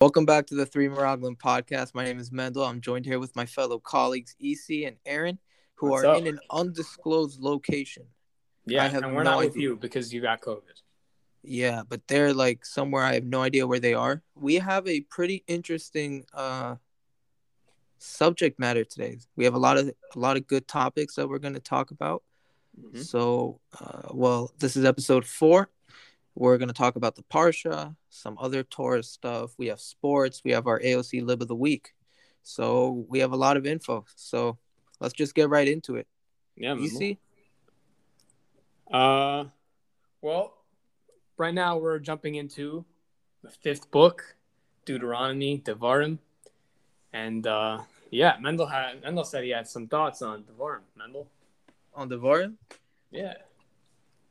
[0.00, 1.94] Welcome back to the Three Meraglim podcast.
[1.94, 2.64] My name is Mendel.
[2.64, 5.38] I'm joined here with my fellow colleagues EC and Aaron,
[5.74, 6.18] who What's are up?
[6.22, 8.04] in an undisclosed location.
[8.64, 9.62] Yeah, I have and we're no not with idea.
[9.62, 10.62] you because you got COVID.
[11.42, 14.22] Yeah, but they're like somewhere I have no idea where they are.
[14.34, 16.76] We have a pretty interesting uh
[17.98, 19.18] subject matter today.
[19.36, 21.90] We have a lot of a lot of good topics that we're going to talk
[21.90, 22.22] about.
[22.80, 23.04] Mhm.
[23.04, 25.68] So, uh, well, this is episode four.
[26.34, 29.54] We're going to talk about the Parsha, some other Torah stuff.
[29.58, 30.42] We have sports.
[30.44, 31.92] We have our AOC Lib of the Week.
[32.42, 34.04] So, we have a lot of info.
[34.16, 34.56] So,
[35.00, 36.06] let's just get right into it.
[36.56, 36.88] Yeah, man.
[37.00, 37.18] EC?
[38.90, 39.44] Uh,
[40.22, 40.54] well,
[41.36, 42.84] right now we're jumping into
[43.42, 44.36] the fifth book,
[44.84, 46.18] Deuteronomy, Devarim,
[47.12, 47.78] and uh,
[48.10, 50.80] yeah, Mendel had Mendel said he had some thoughts on Devarim.
[50.96, 51.28] Mendel,
[51.94, 52.54] On Devarim?
[53.10, 53.34] yeah,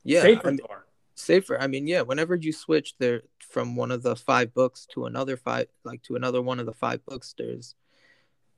[0.04, 0.22] Yeah.
[0.22, 0.82] Sefer I mean- Devarim.
[1.20, 1.60] Safer.
[1.60, 5.38] I mean, yeah, whenever you switch there from one of the five books to another
[5.38, 7.76] five, like to another one of the five books, there's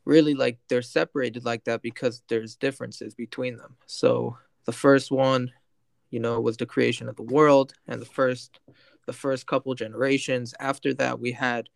[0.06, 3.76] really like they're separated like that because there's differences between them.
[3.86, 5.52] So the first one,
[6.10, 8.60] you know, was the creation of the world, and the first,
[9.06, 10.54] the first couple generations.
[10.60, 11.70] After that, we had,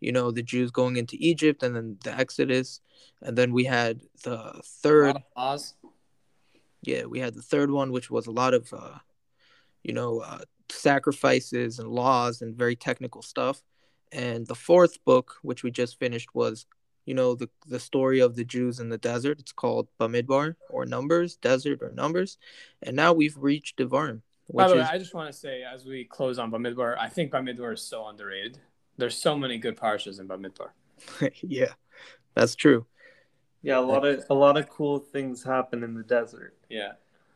[0.00, 2.80] you know, the Jews going into Egypt, and then the Exodus,
[3.20, 5.74] and then we had the third laws.
[6.82, 8.98] yeah we had the third one which was a lot of uh
[9.82, 13.62] you know uh, sacrifices and laws and very technical stuff
[14.10, 16.66] and the fourth book which we just finished was
[17.04, 20.86] you know the the story of the jews in the desert it's called bamidbar or
[20.86, 22.38] numbers desert or numbers
[22.82, 24.22] and now we've reached devarim
[24.54, 26.96] By which the way, is I just want to say as we close on Bamidbar,
[26.98, 28.58] I think Bamidbar is so underrated.
[28.98, 30.70] There's so many good parshas in Bamidbar.
[31.42, 31.72] yeah
[32.34, 32.86] that's true
[33.62, 36.56] Yeah, a lot of a lot of cool things happen in the desert.
[36.68, 36.92] Yeah,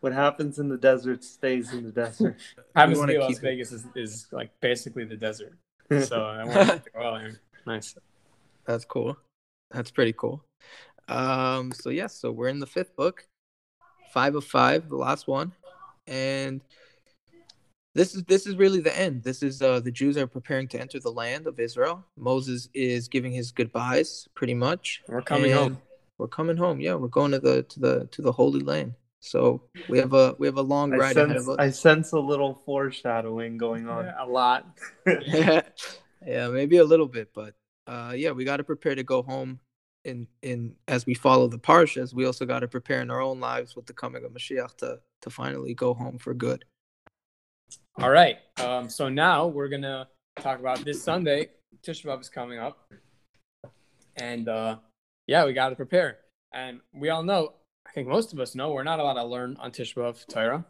[0.06, 2.36] What happens in the desert stays in the desert.
[2.76, 5.58] happens to wanna Las Vegas is, is like basically the desert.
[6.04, 7.40] So I want to well, here.
[7.66, 7.96] nice.
[8.66, 9.16] That's cool.
[9.72, 10.44] That's pretty cool.
[11.08, 13.26] Um, so yes, so we're in the fifth book,
[14.12, 15.50] five of five, the last one,
[16.06, 16.60] and
[17.96, 19.24] this is this is really the end.
[19.24, 22.04] This is uh, the Jews are preparing to enter the land of Israel.
[22.16, 25.02] Moses is giving his goodbyes, pretty much.
[25.08, 25.78] We're coming home.
[26.16, 26.80] We're coming home.
[26.80, 28.94] Yeah, we're going to the to the to the Holy Land.
[29.26, 31.56] So we have a we have a long I ride ahead of us.
[31.58, 34.04] I sense a little foreshadowing going on.
[34.04, 34.66] Yeah, a lot.
[35.06, 37.54] yeah, maybe a little bit, but
[37.88, 39.60] uh, yeah, we got to prepare to go home.
[40.04, 43.40] In in as we follow the parshas, we also got to prepare in our own
[43.40, 46.64] lives with the coming of Mashiach to to finally go home for good.
[48.00, 48.38] All right.
[48.60, 50.06] Um, so now we're gonna
[50.40, 51.48] talk about this Sunday.
[51.82, 52.92] Tisha B'av is coming up,
[54.14, 54.76] and uh,
[55.26, 56.18] yeah, we got to prepare.
[56.52, 57.54] And we all know,
[57.86, 60.64] I think most of us know, we're not allowed to learn on Tisha B'av Torah.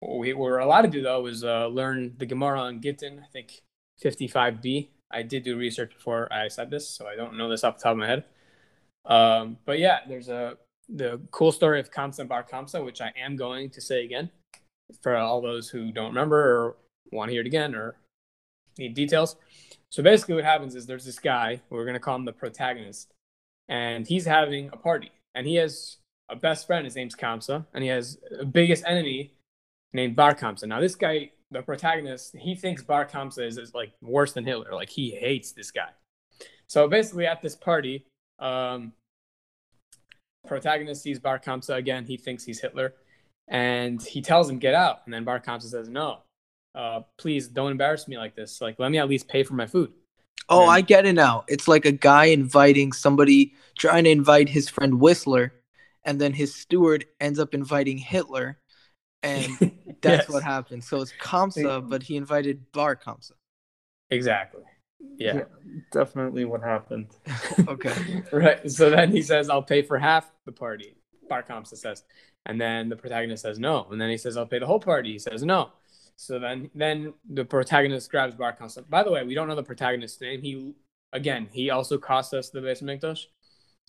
[0.00, 3.20] What we were allowed to do though is uh, learn the Gemara on Gittin.
[3.20, 3.62] I think
[4.02, 4.88] 55b.
[5.10, 7.82] I did do research before I said this, so I don't know this off the
[7.84, 8.24] top of my head.
[9.04, 10.56] Um, but yeah, there's a
[10.88, 14.30] the cool story of Kamtza Bar Kamtza, which I am going to say again
[15.02, 16.76] for all those who don't remember or
[17.12, 17.96] want to hear it again or
[18.78, 19.36] need details.
[19.90, 23.12] So basically, what happens is there's this guy, we're going to call him the protagonist,
[23.68, 25.12] and he's having a party.
[25.34, 25.98] And he has
[26.32, 29.34] a best friend, his name's Kamtza, and he has a biggest enemy
[29.92, 30.64] named Bar Kamtza.
[30.64, 34.72] Now, this guy, the protagonist, he thinks Bar Kamtza is, is like worse than Hitler.
[34.72, 35.90] Like, he hates this guy.
[36.66, 38.06] So basically, at this party,
[38.38, 38.92] um,
[40.46, 42.04] protagonist sees Bar Kamtza again.
[42.04, 42.94] He thinks he's Hitler
[43.48, 46.18] and he tells him get out and then bar Kamtza says no
[46.74, 49.66] uh, please don't embarrass me like this like let me at least pay for my
[49.66, 49.92] food
[50.48, 50.66] Oh.
[50.66, 51.44] I get it now.
[51.48, 55.54] It's like a guy inviting somebody trying to invite his friend Whistler,
[56.04, 58.58] and then his steward ends up inviting Hitler,
[59.22, 59.60] and
[60.02, 60.84] that's Yes, what happened.
[60.84, 63.32] So it's Kamtza, but he invited Bar Kamtza.
[64.10, 64.62] exactly
[65.18, 65.44] yeah,
[65.92, 67.08] Definitely what happened.
[67.68, 67.94] okay.
[68.32, 70.96] right so then he says i'll pay for half the party
[71.28, 72.04] bar Kamtza says
[72.46, 75.12] and then the protagonist says no and then he says i'll pay the whole party
[75.12, 75.70] he says no
[76.16, 78.88] so then then the protagonist grabs bar Kamtza.
[78.88, 80.72] by the way we don't know the protagonist's name he
[81.12, 83.26] again he also cost us the Beis Mikdash.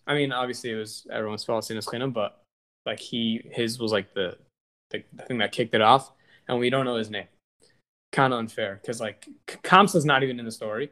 [0.06, 2.42] I mean obviously it was everyone's fault in his but
[2.86, 4.38] like he his was like the,
[4.92, 6.12] the thing that kicked it off
[6.48, 7.28] and we don't know his name.
[8.12, 10.92] Kind of unfair because like K- Kamtza's not even in the story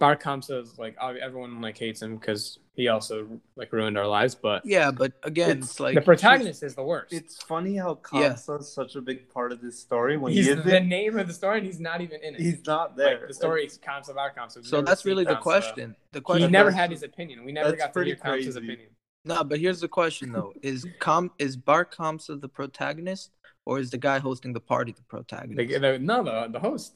[0.00, 4.34] bar Kamtza is like everyone like hates him because he also like ruined our lives
[4.34, 8.00] but Yeah, but again, It's- it's, like the protagonist is the worst It's funny how
[8.12, 8.34] Yeah.
[8.34, 10.16] Is such a big part of this story.
[10.16, 12.40] When he's he the isn't, name of the story and he's not even in it
[12.40, 13.18] he's not there.
[13.20, 15.40] like, the story is Kamtza bar Kamtza We've So that's seen really the Kamtza.
[15.42, 15.96] question.
[16.12, 16.48] The question.
[16.48, 18.66] he never had his opinion we never that's got to hear pretty Kamtza's crazy.
[18.72, 18.90] opinion
[19.24, 23.30] No, but here's the question though: Is Com is Bar Kamtza the protagonist,
[23.64, 25.56] or is the guy hosting the party the protagonist?
[25.56, 26.92] the, the, no the, the host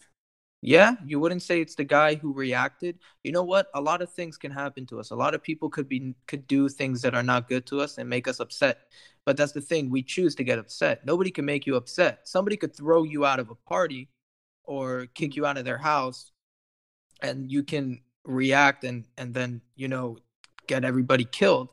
[0.60, 2.98] Yeah, you wouldn't say it's the guy who reacted.
[3.22, 3.68] You know what?
[3.74, 5.10] A lot of things can happen to us.
[5.10, 7.98] A lot of people could be could do things that are not good to us
[7.98, 8.78] and make us upset.
[9.24, 11.04] But that's the thing, we choose to get upset.
[11.04, 12.26] Nobody can make you upset.
[12.26, 14.08] Somebody could throw you out of a party
[14.64, 16.32] or kick you out of their house
[17.22, 20.18] and you can react and and then, you know,
[20.66, 21.68] get everybody killed.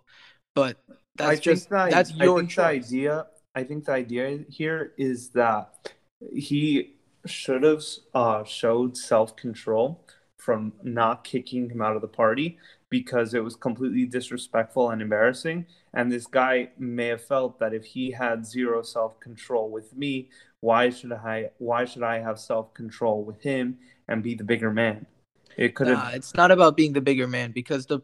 [0.53, 0.77] But
[1.15, 3.27] that's I just that, that's I your think the idea.
[3.55, 5.89] I think the idea here is that
[6.33, 6.94] he
[7.25, 7.83] should have
[8.13, 10.05] uh, showed self control
[10.37, 12.57] from not kicking him out of the party
[12.89, 15.65] because it was completely disrespectful and embarrassing.
[15.93, 20.29] And this guy may have felt that if he had zero self control with me,
[20.59, 21.49] why should I?
[21.57, 25.05] Why should I have self control with him and be the bigger man?
[25.57, 25.97] It could have.
[25.97, 28.01] Nah, it's not about being the bigger man because the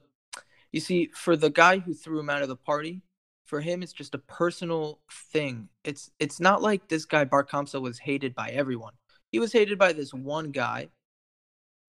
[0.72, 3.02] you see for the guy who threw him out of the party,
[3.46, 5.00] for him it's just a personal
[5.32, 5.70] thing.
[5.84, 8.94] It's it's not like this guy Bar Kamtza was hated by everyone.
[9.32, 10.90] He was hated by this one guy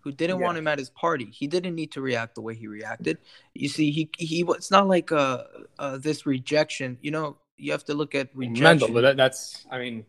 [0.00, 1.29] who didn't want him at his party.
[1.33, 3.19] He didn't need to react the way he reacted.
[3.55, 5.44] You see, he he it's not like uh,
[5.79, 6.99] uh this rejection.
[7.00, 8.93] You know, you have to look at rejection.
[8.94, 10.05] but that, that's I mean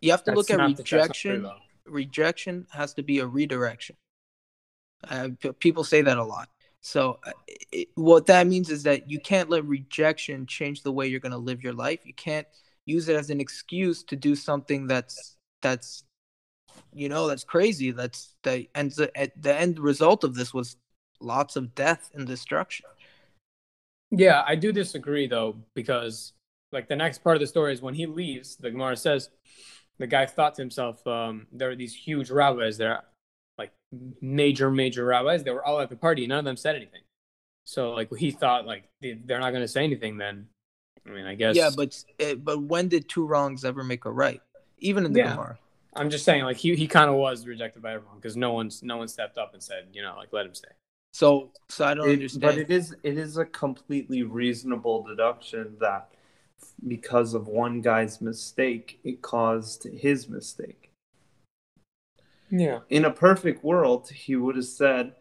[0.00, 1.50] You have to look at not the- true, rejection
[1.86, 3.96] rejection has to be a redirection.
[5.08, 5.28] Uh,
[5.60, 6.48] people say that a lot.
[6.80, 7.32] So, uh,
[7.72, 11.32] it, what that means is that you can't let rejection change the way you're going
[11.32, 12.00] to live your life.
[12.04, 12.46] You can't
[12.84, 16.04] use it as an excuse to do something that's that's
[16.92, 17.90] you know that's crazy.
[17.90, 20.76] That's the and the, the end result of this was
[21.20, 22.86] lots of death and destruction.
[24.10, 26.32] Yeah, I do disagree though because
[26.72, 29.30] like the next part of the story is when he leaves, the Gemara says
[29.98, 33.02] the guy thought to himself, um, there are these huge rabbis there,
[33.56, 33.72] like
[34.20, 35.42] major, major rabbis.
[35.42, 36.26] They were all at the party.
[36.26, 37.00] None of them said anything.
[37.64, 40.18] So like he thought like they- they're not going to say anything.
[40.18, 40.46] Then
[41.06, 41.56] I mean, I guess.
[41.56, 44.42] Yeah, but uh, but when did two wrongs ever make a right?
[44.78, 45.30] Even in the Yeah.
[45.30, 45.58] Gemara.
[45.96, 48.82] I'm just saying like he he kind of was rejected by everyone because no one's
[48.82, 50.68] no one stepped up and said you know like let him stay.
[51.12, 52.42] So so I don't It- understand.
[52.42, 56.10] but it is it is a completely reasonable deduction that
[56.86, 60.90] because of one guy's mistake, it caused his mistake.
[62.50, 62.80] Yeah.
[62.90, 65.14] In a perfect world, he would have said,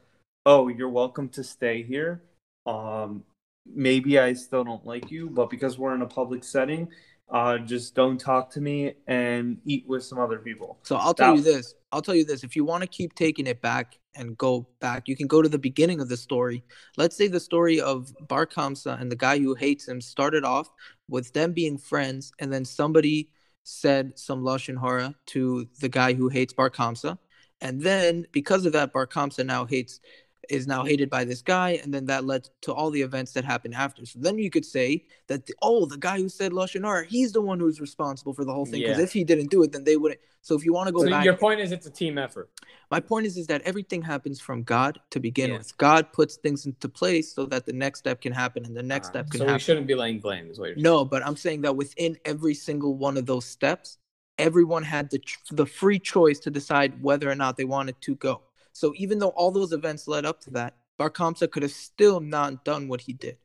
[0.45, 2.22] "Oh, you're welcome to stay here.
[2.66, 3.24] Um,
[3.66, 6.92] maybe I still don't like you, but because we're in a public setting,
[7.30, 11.36] uh, just don't talk to me and eat with some other people." So I'll tell
[11.36, 11.75] That- you this.
[11.92, 12.44] I'll tell you this.
[12.44, 15.50] If you want to keep taking it back and go back, you can go to
[15.50, 16.63] the beginning of the story.
[16.98, 20.69] Let's say the story of Bar Kamtza and the guy who hates him started off
[21.07, 23.30] with them being friends, and then somebody
[23.63, 27.18] said some lashon hara to the guy who hates Bar Kamtza,
[27.62, 30.01] and then because of that, Bar Kamtza now hates
[30.50, 33.44] is now hated by this guy, and then that led to all the events that
[33.46, 34.06] happened after.
[34.06, 37.32] So then you could say that the, oh, the guy who said lashon hara, he's
[37.32, 38.82] the one who's responsible for the whole thing.
[38.82, 39.04] Because Yeah.
[39.04, 40.20] if he didn't do it, then they wouldn't.
[40.42, 42.50] So if you want to go So back, your point is it's a team effort.
[42.92, 45.58] my point is is that everything happens from God to begin Yeah.
[45.58, 45.76] with.
[45.78, 49.08] God puts things into place so that the next step can happen, and the next
[49.10, 49.50] Alright, step can happen.
[49.50, 50.50] so we shouldn't be laying blame.
[50.52, 50.84] Is what you're saying.
[50.84, 53.98] No, but I'm saying that within every single one of those steps,
[54.38, 55.20] everyone had the
[55.52, 58.42] the free choice to decide whether or not they wanted to go.
[58.75, 62.19] So even though all those events led up to that, Bar Kamtza could have still
[62.19, 63.38] not done what he did.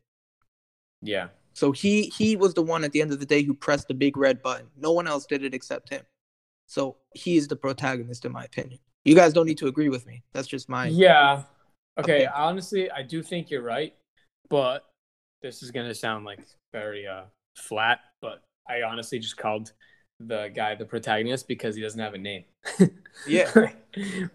[1.00, 1.28] Yeah.
[1.52, 3.94] So he he was the one at the end of the day who pressed the
[3.94, 4.66] big red button.
[4.76, 6.02] No one else did it except him.
[6.66, 8.80] So he is the protagonist, in my opinion.
[9.04, 10.24] You guys don't need to agree with me.
[10.32, 11.44] That's just my Yeah.
[11.96, 12.14] Okay.
[12.14, 12.26] Okay.
[12.26, 13.94] Honestly, I do think you're right,
[14.48, 14.84] but
[15.42, 16.40] this is gonna sound like
[16.72, 18.00] very uh flat.
[18.20, 19.72] But I honestly just called
[20.20, 22.44] the guy the protagonist because he doesn't have a name.
[23.26, 23.50] Yeah.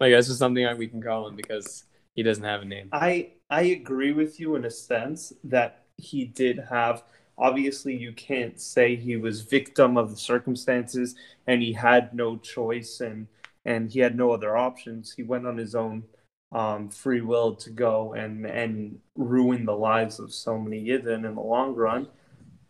[0.00, 2.88] like that's just something we can call him because he doesn't have a name.
[2.92, 7.02] I I agree with you in a sense that he did have
[7.38, 11.14] obviously you can't say he was victim of the circumstances
[11.46, 13.28] and he had no choice and
[13.64, 15.12] and he had no other options.
[15.12, 16.04] He went on his own
[16.52, 21.34] um, free will to go and and ruin the lives of so many Yidden in
[21.34, 22.08] the long run.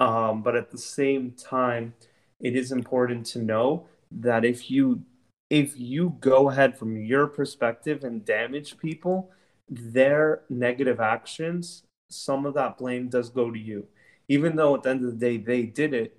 [0.01, 1.95] Um, but at the same time,
[2.41, 5.03] it is important to know that if you
[5.49, 9.31] if you go ahead from your perspective and damage people,
[9.69, 13.87] their negative actions, some of that blame does go to you.
[14.29, 16.17] Even though at the end of the day they did it,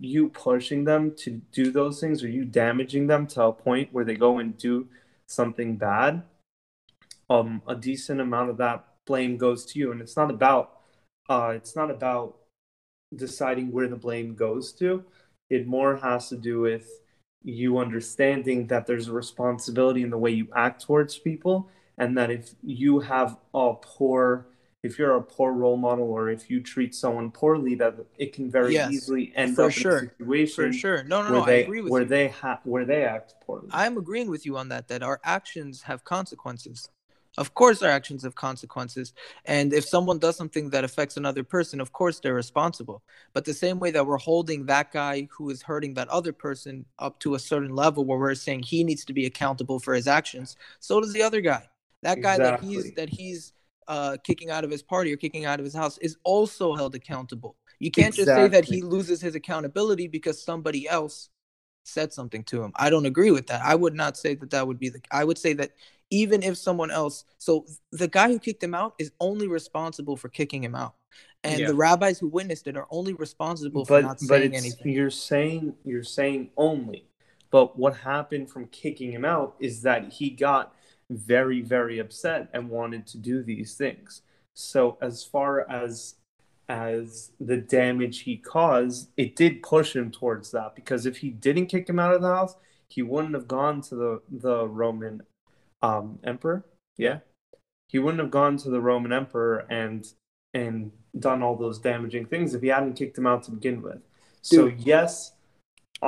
[0.00, 4.04] you pushing them to do those things or you damaging them to a point where
[4.04, 4.86] they go and do
[5.26, 6.22] something bad,
[7.30, 9.90] um, a decent amount of that blame goes to you.
[9.92, 10.74] And it's not about
[11.28, 12.36] uh it's not about
[13.14, 15.04] deciding where the blame goes to.
[15.50, 16.88] It more has to do with
[17.42, 22.30] you understanding that there's a responsibility in the way you act towards people and that
[22.30, 24.46] if you have a poor
[24.84, 28.48] if you're a poor role model or if you treat someone poorly, that it can
[28.48, 29.98] very Yes, easily end for up sure.
[29.98, 31.02] in a situation For sure.
[31.02, 31.46] No, no, where no.
[31.46, 32.08] they I agree with where you.
[32.08, 33.68] they ha- where they act poorly.
[33.72, 36.88] I'm agreeing with you on that, that our actions have consequences.
[37.38, 39.14] Of course, our actions have consequences.
[39.44, 43.00] And if someone does something that affects another person, of course, they're responsible.
[43.32, 46.84] But the same way that we're holding that guy who is hurting that other person
[46.98, 50.08] up to a certain level where we're saying he needs to be accountable for his
[50.08, 51.62] actions, so does the other guy.
[52.02, 53.52] That guy that he's that he's
[53.86, 56.96] uh, kicking out of his party or kicking out of his house is also held
[56.96, 57.54] accountable.
[57.78, 61.30] You can't just say that he loses his accountability because somebody else
[61.84, 62.72] said something to him.
[62.76, 63.62] I don't agree with that.
[63.64, 65.00] I would not say that that would be the.
[65.10, 65.70] I would say that
[66.10, 70.28] even if someone else, so the guy who kicked him out is only responsible for
[70.28, 70.94] kicking him out,
[71.44, 71.66] and Yeah.
[71.68, 74.92] the rabbis who witnessed it are only responsible for but not but saying anything.
[74.92, 77.04] you're saying you're saying only.
[77.50, 80.74] But what happened from kicking him out is that he got
[81.10, 84.22] very very upset and wanted to do these things.
[84.54, 86.16] So as far as
[86.68, 91.66] as the damage he caused, it did push him towards that because if he didn't
[91.66, 92.54] kick him out of the house,
[92.88, 95.22] he wouldn't have gone to the the Roman
[95.82, 96.64] um, emperor.
[96.96, 97.18] Yeah,
[97.88, 100.06] he wouldn't have gone to the Roman emperor and
[100.54, 104.00] and done all those damaging things if he hadn't kicked him out to begin with.
[104.42, 105.32] So yes,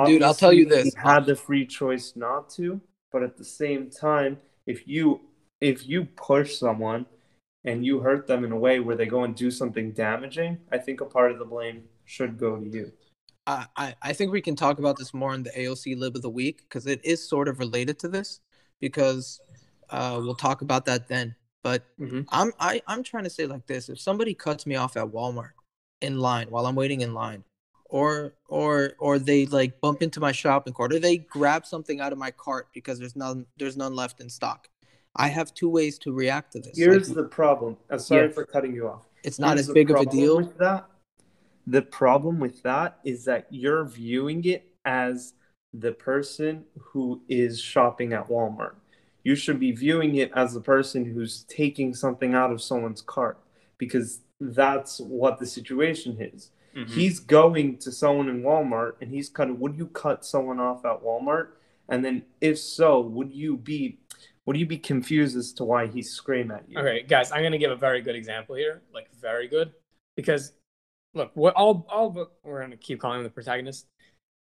[0.05, 0.85] Dude, I'll tell you this.
[0.85, 2.79] he had the free choice not to,
[3.11, 5.21] but at the same time, if you
[5.59, 7.05] if you push someone
[7.65, 10.77] and you hurt them in a way where they go and do something damaging, I
[10.77, 12.91] think a part of the blame should go to you.
[13.45, 16.21] I, I I think we can talk about this more in the AOC Lib of
[16.21, 18.39] the Week because it is sort of related to this
[18.79, 19.39] because
[19.91, 21.35] uh, we'll talk about that then.
[21.63, 22.25] But Mhm.
[22.29, 25.51] I'm I, I'm trying to say like this: if somebody cuts me off at Walmart
[26.01, 27.43] in line while I'm waiting in line,
[27.85, 32.11] or or or they like bump into my shopping cart, or they grab something out
[32.11, 34.69] of my cart because there's none there's none left in stock,
[35.15, 36.77] I have two ways to react to this.
[36.77, 37.77] Here's Like, the problem.
[37.89, 38.33] I'm sorry Yeah.
[38.33, 39.05] for cutting you off.
[39.23, 40.37] it's not Here's as big of a deal.
[40.37, 40.87] With that.
[41.67, 45.35] The problem with that is that you're viewing it as
[45.73, 48.73] the person who is shopping at Walmart.
[49.23, 53.39] You should be viewing it as the person who's taking something out of someone's cart
[53.77, 56.51] because that's what the situation is.
[56.75, 56.87] Mhm.
[56.89, 59.59] He's going to someone in Walmart and he's cutting.
[59.59, 61.49] Would you cut someone off at Walmart?
[61.89, 63.97] And then, if so, would you be
[64.47, 66.79] would you be confused as to why he scream at you?
[66.79, 69.71] Okay, guys, I'm gonna give a very good example here, like very good,
[70.15, 70.53] because
[71.13, 73.85] look, what all all but we're gonna keep calling him the protagonist.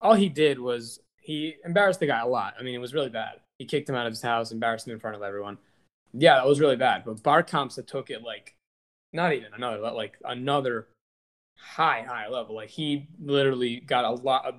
[0.02, 2.54] All he did was he embarrassed the guy a lot.
[2.58, 3.40] I mean, it was really bad.
[3.58, 5.58] He kicked him out of his house, embarrassed him in front of everyone.
[6.12, 7.04] Yeah, that was really bad.
[7.04, 8.56] But Bar Kamtza took it like
[9.12, 10.88] not even another, like another
[11.58, 12.54] high, high level.
[12.54, 14.54] Like he literally got a lot of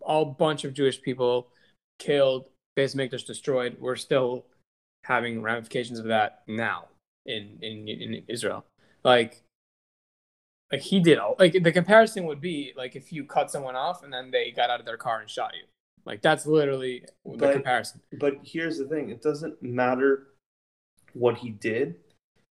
[0.00, 1.48] all bunch of Jewish people
[1.98, 3.76] killed, Beis Mikdash destroyed.
[3.80, 4.46] We're still
[5.04, 6.86] having ramifications of that now
[7.26, 8.64] in in in Israel.
[9.04, 9.42] Like
[10.70, 14.02] like he did all like the comparison would be like if you cut someone off
[14.02, 15.64] and then they got out of their car and shot you.
[16.08, 18.00] Like that's literally the But- comparison.
[18.18, 20.28] But here's the thing: it doesn't matter
[21.12, 21.96] what he did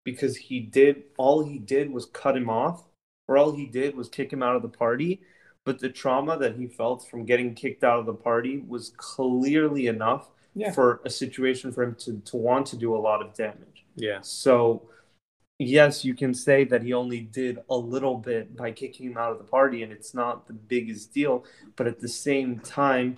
[0.06, 2.86] because he did all he did was cut him off,
[3.28, 5.22] or all he did was kick him out of the party.
[5.66, 9.88] But the trauma that he felt from getting kicked out of the party was clearly
[9.88, 10.72] enough Yeah.
[10.72, 13.84] for a situation for him to, to want to do a lot of damage.
[13.98, 14.22] Yeah.
[14.22, 14.88] So,
[15.60, 19.34] yes, you can say that he only did a little bit by kicking him out
[19.34, 21.44] of the party, and it's not the biggest deal.
[21.76, 23.16] But at the same time,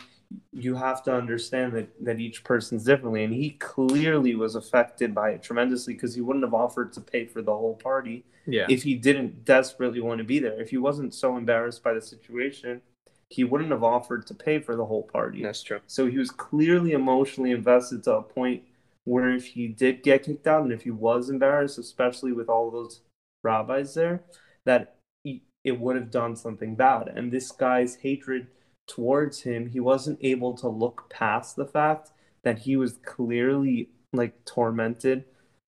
[0.52, 3.24] you have to understand that, that each person's differently.
[3.24, 7.26] And he clearly was affected by it tremendously because he wouldn't have offered to pay
[7.26, 8.68] for the whole party Yeah.
[8.70, 10.60] if he didn't desperately want to be there.
[10.60, 12.82] If he wasn't so embarrassed by the situation,
[13.30, 15.44] he wouldn't have offered to pay for the whole party.
[15.44, 15.80] That's true.
[15.88, 18.64] So he was clearly emotionally invested to a point
[19.06, 22.70] where if he did get kicked out and if he was embarrassed, especially with all
[22.70, 23.02] those
[23.44, 24.24] rabbis there,
[24.66, 27.08] that he, it would have done something bad.
[27.08, 28.48] And this guy's hatred
[28.90, 32.12] towards him, he wasn't able to look past the fact
[32.44, 35.26] that he was clearly like tormented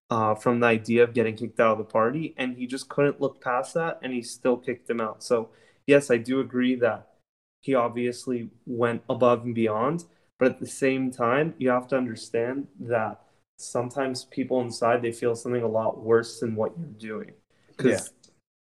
[0.09, 3.21] uh, from the idea of getting kicked out of the party, and he just couldn't
[3.21, 5.23] look past that, and he still kicked him out.
[5.23, 5.49] So
[5.87, 7.09] yes, I do agree that
[7.61, 10.05] he obviously went above and beyond.
[10.39, 13.21] But at the same time, you have to understand that
[13.59, 17.33] sometimes people inside they feel something a lot worse than what you're doing.
[17.77, 18.11] 'Cause-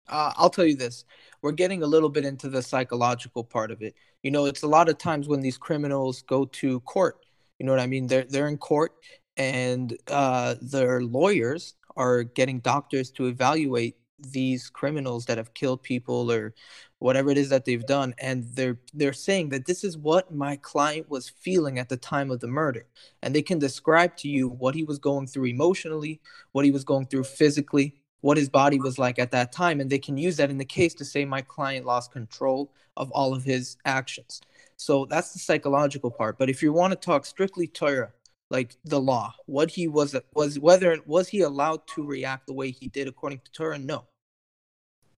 [0.07, 1.05] uh, I'll tell you this.
[1.41, 3.95] We're getting a little bit into the psychological part of it.
[4.23, 7.25] You know, it's a lot of times when these criminals go to court.
[7.59, 8.07] You know what I mean?
[8.07, 8.93] They're they're in court,
[9.37, 16.31] and uh, their lawyers are getting doctors to evaluate these criminals that have killed people
[16.31, 16.53] or
[16.99, 20.55] whatever it is that they've done, and they're they're saying that this is what my
[20.57, 22.85] client was feeling at the time of the murder,
[23.21, 26.19] and they can describe to you what he was going through emotionally,
[26.51, 27.95] what he was going through physically,
[28.25, 30.65] what his body was like at that time and they can use that in the
[30.79, 34.41] case to say my client lost control of all of his actions
[34.77, 38.11] so that's the psychological part but if you want to talk strictly torah
[38.49, 42.71] like the law what he was was whether was he allowed to react the way
[42.71, 43.99] he did according to torah no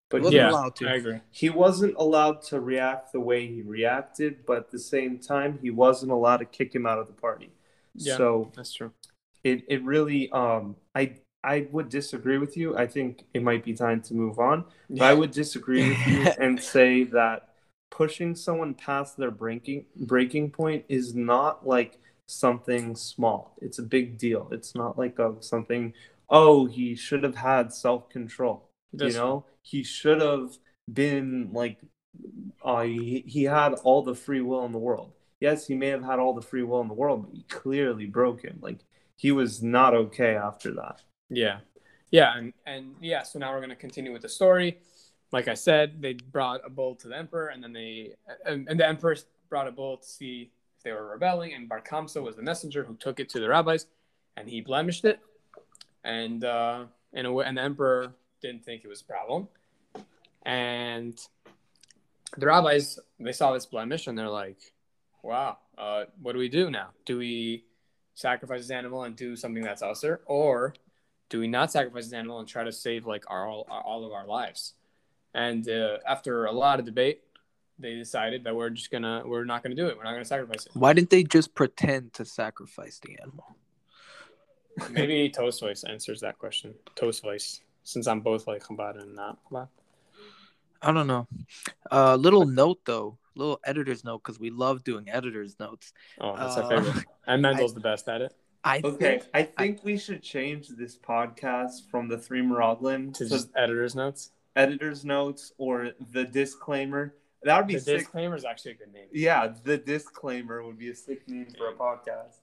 [0.10, 0.88] But wasn't yeah, allowed to.
[0.88, 1.20] I agree.
[1.32, 5.70] he wasn't allowed to react the way he reacted, but at the same time, he
[5.70, 7.52] wasn't allowed to kick him out of the party.
[7.96, 8.18] Yeah.
[8.18, 8.92] So That's true.
[9.44, 11.04] it, it really um I
[11.44, 12.78] I would disagree with you.
[12.78, 14.66] I think it might be time to move on.
[14.90, 17.50] But I would disagree with you and say that
[17.90, 23.56] pushing someone past their breaking breaking point is not like something small.
[23.62, 24.50] It's a big deal.
[24.52, 25.94] It's not like a something.
[26.30, 28.70] Oh, he should have had self control.
[28.92, 30.58] You That's know, he should have
[30.92, 31.80] been like.
[32.64, 35.14] Uh, he, he had all the free will in the world.
[35.40, 38.08] Yes, he may have had all the free will in the world, but he clearly
[38.08, 38.58] broke him.
[38.62, 38.80] Like
[39.16, 41.04] he was not okay after that.
[41.30, 41.60] Yeah.
[42.12, 44.80] Yeah, and, and yeah, so now we're gonna continue with the story.
[45.32, 48.14] Like I said, they brought a bull to the emperor, and then they
[48.46, 49.18] and, and the emperor
[49.50, 52.84] brought a bull to see if they were rebelling, and Bar Kamtza was the messenger
[52.84, 53.88] who took it to the rabbis,
[54.38, 55.20] and he blemished it,
[56.06, 59.50] and uh, in a way, and the emperor didn't think it was a problem,
[60.46, 61.20] and
[62.38, 64.60] the rabbis they saw this blemish, and they're like,
[65.24, 66.92] "Wow, uh, what do we do now?
[67.06, 67.66] Do we
[68.16, 70.74] sacrifice this animal and do something that's usher, or
[71.30, 74.12] do we not sacrifice this animal and try to save like our all, all of
[74.12, 74.74] our lives
[75.34, 77.22] and uh, after a lot of debate
[77.80, 80.66] they decided that we're just gonna we're not gonna do it we're not gonna sacrifice
[80.66, 83.56] it Why didn't they just pretend to sacrifice the animal?
[84.92, 89.68] maybe Tosfos answers that question Tosfos since i'm both like Chabad and not Chabad.
[90.80, 91.28] I don't know.
[91.92, 95.92] Uh, little note though, little editor's note because we love doing editor's notes.
[96.22, 99.44] oh that's Uh, our favorite and mendel's the best at it I Okay, think I
[99.44, 104.32] think we should change this podcast from the three Meraglim to to just editor's notes
[104.56, 107.14] editor's notes or the disclaimer.
[107.44, 108.00] That would be the sick.
[108.00, 111.70] disclaimer is actually a good name Yeah, the disclaimer would be a sick name for
[111.70, 112.40] a podcast.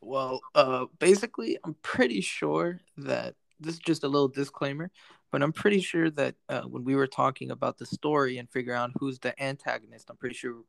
[0.00, 4.90] Well, uh, basically, I'm pretty sure that this is just a little disclaimer,
[5.30, 8.78] but I'm pretty sure that uh, when we were talking about the story and figuring
[8.78, 10.62] out who's the antagonist, I'm pretty sure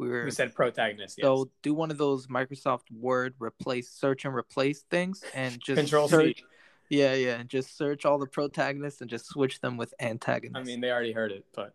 [0.00, 0.24] we were.
[0.24, 1.24] we said protagonist yes.
[1.24, 6.08] So do one of those Microsoft Word replace, search and replace things, and just control
[6.08, 6.38] search.
[6.38, 6.44] c
[6.88, 10.56] Yeah, yeah, and just search all the protagonists and just switch them with antagonists.
[10.56, 11.74] i mean they already heard it but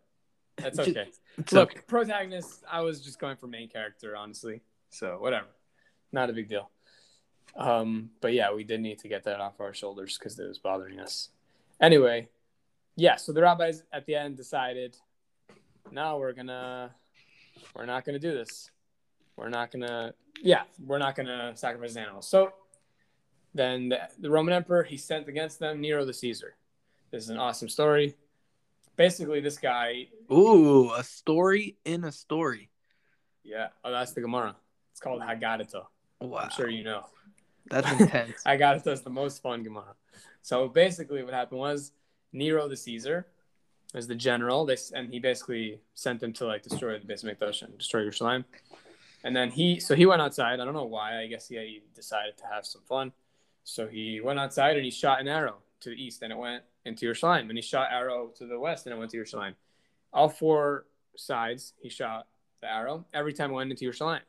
[0.57, 1.07] that's okay
[1.38, 1.81] It's Look, okay.
[1.88, 4.61] protagonist, I was just going for main character, honestly.
[4.89, 5.47] So whatever,
[6.13, 6.69] not a big deal.
[7.57, 10.57] Um, but yeah, we did need to get that off our shoulders because it was
[10.59, 11.29] bothering us.
[11.81, 12.29] Anyway,
[12.95, 13.17] yeah.
[13.17, 14.95] So the rabbis at the end decided,
[15.91, 16.95] now we're gonna,
[17.76, 18.72] we're not gonna do this.
[19.36, 22.28] We're not gonna, yeah, we're not gonna sacrifice animals.
[22.28, 22.54] So
[23.54, 26.56] then the, the Roman emperor he sent against them Nero the Caesar.
[27.12, 28.15] This is an awesome story.
[28.96, 32.70] Basically, this guy Ooh, a story in a story.
[33.44, 33.68] Yeah.
[33.84, 34.56] Oh, that's the Gemara.
[34.91, 35.86] It's called Haggadah.
[36.22, 37.06] Wow, I'm sure you know.
[37.70, 38.41] that's intense.
[38.46, 39.96] Haggadah is the most fun Gemara.
[40.41, 41.91] So basically, what happened was
[42.32, 43.28] Nero the Caesar
[43.95, 44.65] was the general.
[44.65, 48.43] This and he basically sent them to like destroy the Beis Mikdash and destroy Yerushalayim.
[49.23, 50.60] And then he, so he went outside.
[50.60, 51.19] I don't know why.
[51.19, 53.12] I guess he, he decided to have some fun.
[53.63, 56.62] So he went outside and he shot an arrow to the east, and it went
[56.86, 57.49] into Yerushalayim.
[57.49, 59.55] And he shot arrow to the west, and it went to Yerushalayim.
[60.13, 62.27] All four sides, he shot
[62.62, 63.05] the arrow.
[63.13, 64.19] Every time it went into Yerushalayim.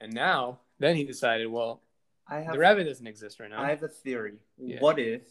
[0.00, 1.82] And now, then he decided, well,
[2.28, 3.60] I have the Rebbe doesn't exist right now.
[3.60, 4.38] I have a theory.
[4.56, 4.78] Yeah.
[4.78, 5.22] What if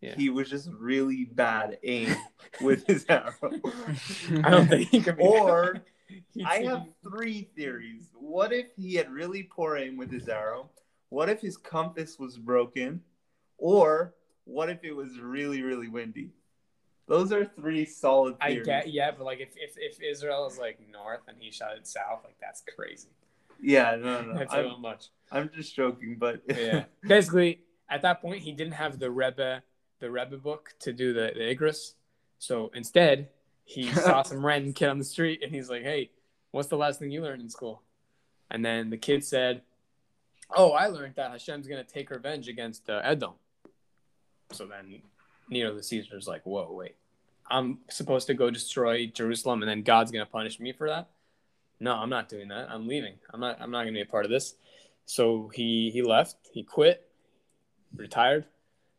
[0.00, 0.14] Yeah.
[0.14, 2.14] he was just really bad aim
[2.60, 3.34] with his arrow?
[4.44, 5.24] I don't think he could be.
[5.24, 5.82] Or
[6.46, 8.10] I have three theories.
[8.14, 10.70] What if he had really poor aim with his arrow?
[11.08, 13.00] What if his compass was broken?
[13.58, 16.30] Or what if it was really, really windy?
[17.08, 20.80] Those are three solid I get, yeah, but like if, if, if Israel is like
[20.90, 23.08] north and he shot it south, like that's crazy.
[23.60, 24.38] Yeah, no, no, no.
[24.38, 25.08] That's I'm, much.
[25.30, 26.84] I'm just joking, but Yeah.
[27.06, 29.62] Basically, at that point, he didn't have the Rebbe,
[30.00, 31.94] the Rebbe book to do the, the Igros.
[32.38, 33.28] So instead,
[33.64, 36.10] he saw some random kid on the street and he's like, hey,
[36.50, 37.82] what's the last thing you learned in school?
[38.50, 39.62] And then the kid said,
[40.54, 43.32] oh, I learned that Hashem's going to take revenge against uh, Edom.
[44.52, 45.02] So then
[45.50, 46.94] Nero the Caesar's like, whoa, wait.
[47.48, 51.08] I'm supposed to go destroy Jerusalem and then God's going to punish me for that?
[51.78, 52.68] No, I'm not doing that.
[52.70, 53.14] I'm leaving.
[53.32, 54.54] I'm not I'm not going to be a part of this.
[55.04, 57.08] So he he left, he quit,
[57.94, 58.46] retired,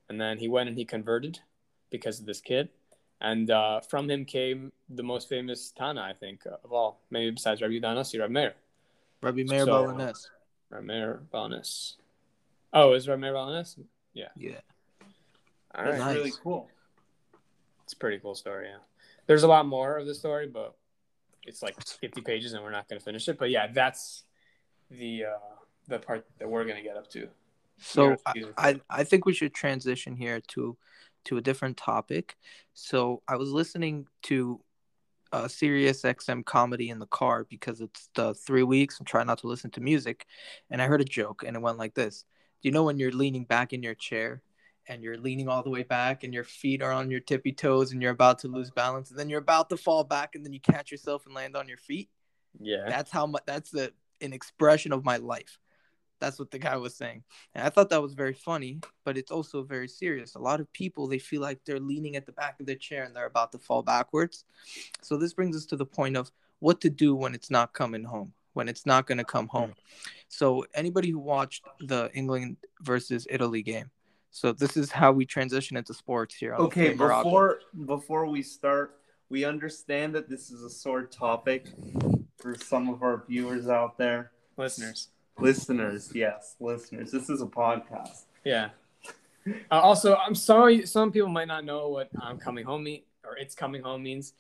[0.09, 1.39] and then he went and he converted
[1.89, 2.69] because of this kid.
[3.19, 7.61] And uh, from him came the most famous Tanna, I think, of all, maybe besides
[7.61, 8.53] Rabbi Danasi, Rabbi Meir.
[9.21, 10.27] Rabbi Meir So- Baal HaNes.
[10.69, 11.95] Rabbi Meir Baal HaNes.
[12.73, 13.77] Oh, is Rabbi Meir Baal HaNes?
[14.13, 14.27] Yeah.
[15.75, 15.97] All that's right.
[15.99, 16.15] Nice.
[16.15, 16.69] really cool.
[17.83, 18.67] It's a pretty cool story.
[18.67, 18.77] Yeah,
[19.27, 20.75] there's a lot more of the story, but
[21.45, 23.37] it's like 50 pages, and we're not going to finish it.
[23.39, 24.23] But yeah, that's
[24.91, 25.55] the uh,
[25.87, 27.27] the part that we're going to get up to.
[27.79, 28.33] So I.
[28.57, 30.77] I I think we should transition here to
[31.25, 32.35] to a different topic.
[32.73, 34.61] So I was listening to
[35.31, 38.99] a Sirius XM comedy in the car because it's the three weeks.
[38.99, 40.25] I'm trying not to listen to music,
[40.69, 42.23] and I heard a joke, and it went like this:
[42.61, 44.41] Do you know when you're leaning back in your chair?
[44.89, 47.91] And you're leaning all the way back, and your feet are on your tippy toes,
[47.91, 50.53] and you're about to lose balance, and then you're about to fall back, and then
[50.53, 52.09] you catch yourself and land on your feet.
[52.57, 53.43] Yeah, That's how much.
[53.45, 55.59] That's the an expression of my life.
[56.19, 58.79] That's what the guy was saying, and I thought that was very funny.
[59.05, 60.35] But it's also very serious.
[60.35, 63.03] A lot of people they feel like they're leaning at the back of their chair
[63.03, 64.43] and they're about to fall backwards.
[65.01, 68.03] So this brings us to the point of what to do when it's not coming
[68.03, 69.73] home, when it's not going to come home.
[70.27, 73.91] So anybody who watched the England versus Italy game.
[74.31, 76.53] So this is how we transition into sports here.
[76.53, 78.99] on Okay, before before we start,
[79.29, 81.67] we understand that this is a sore topic
[82.37, 84.31] for some of our viewers out there.
[84.57, 85.09] listeners.
[85.39, 87.11] Listeners, yes, listeners.
[87.11, 88.23] This is a podcast.
[88.43, 88.69] Yeah.
[89.71, 90.85] Uh, also, I'm sorry.
[90.85, 94.33] Some people might not know what "I'm coming home" mean or "It's coming home" means.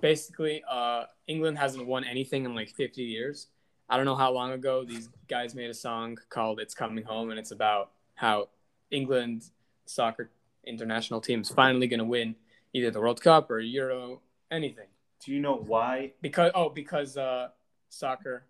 [0.00, 3.48] Basically, uh, England hasn't won anything in like 50 years.
[3.90, 7.30] I don't know how long ago these guys made a song called "It's Coming Home,"
[7.30, 8.48] and it's about how
[8.90, 9.44] England
[9.86, 10.30] soccer
[10.64, 12.36] international team is finally going to win
[12.72, 14.86] either the World Cup or Euro, anything.
[15.24, 16.12] Do you know why?
[16.22, 17.48] Because oh, because uh,
[17.88, 18.44] soccer,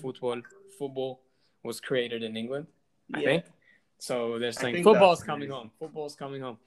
[0.00, 0.40] football,
[0.78, 1.20] football
[1.62, 2.66] was created in England.
[3.14, 3.44] I think.
[3.98, 5.70] So they're saying think football's coming the home.
[5.78, 6.58] Football's coming home.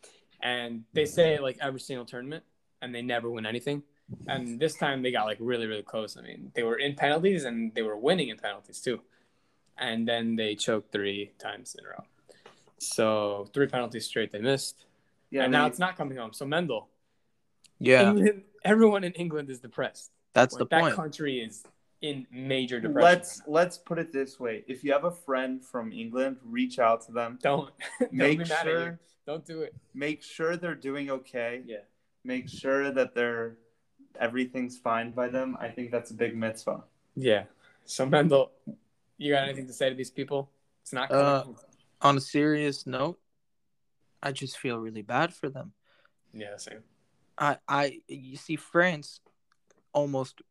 [0.41, 2.43] And they say it like every single tournament
[2.81, 3.83] and they never win anything.
[4.27, 6.17] And this time they got like really, really close.
[6.17, 9.01] I mean, they were in penalties and they were winning in penalties too.
[9.77, 12.03] And then they choked three times in a row.
[12.79, 14.85] So three penalties straight they missed.
[15.29, 16.33] Yeah, and now it's not coming home.
[16.33, 16.89] So Mendel,
[17.77, 20.11] yeah, England, everyone in England is depressed.
[20.33, 20.95] that's Like, the that point.
[20.95, 21.63] country is
[22.01, 23.03] in major depression.
[23.03, 27.01] let's let's put it this way: if you have a friend from England, reach out
[27.07, 27.37] to them.
[27.41, 28.71] don't don't Make be mad at you.
[28.71, 29.73] sure Don't do it.
[29.93, 31.61] make sure they're doing okay.
[31.65, 31.83] Yeah.
[32.23, 33.57] Make sure that they're
[34.19, 35.57] everything's fine by them.
[35.59, 36.83] I think that's a big mitzvah.
[37.15, 37.43] Yeah.
[37.85, 38.51] So Mendel,
[39.17, 40.49] you got anything to say to these people?
[40.81, 41.43] It's not coming Uh,
[42.01, 43.19] on a serious note,
[44.23, 45.73] I just feel really bad for them.
[46.33, 46.83] Yeah, same.
[47.37, 49.21] I, I, you see, France
[49.93, 50.41] almost,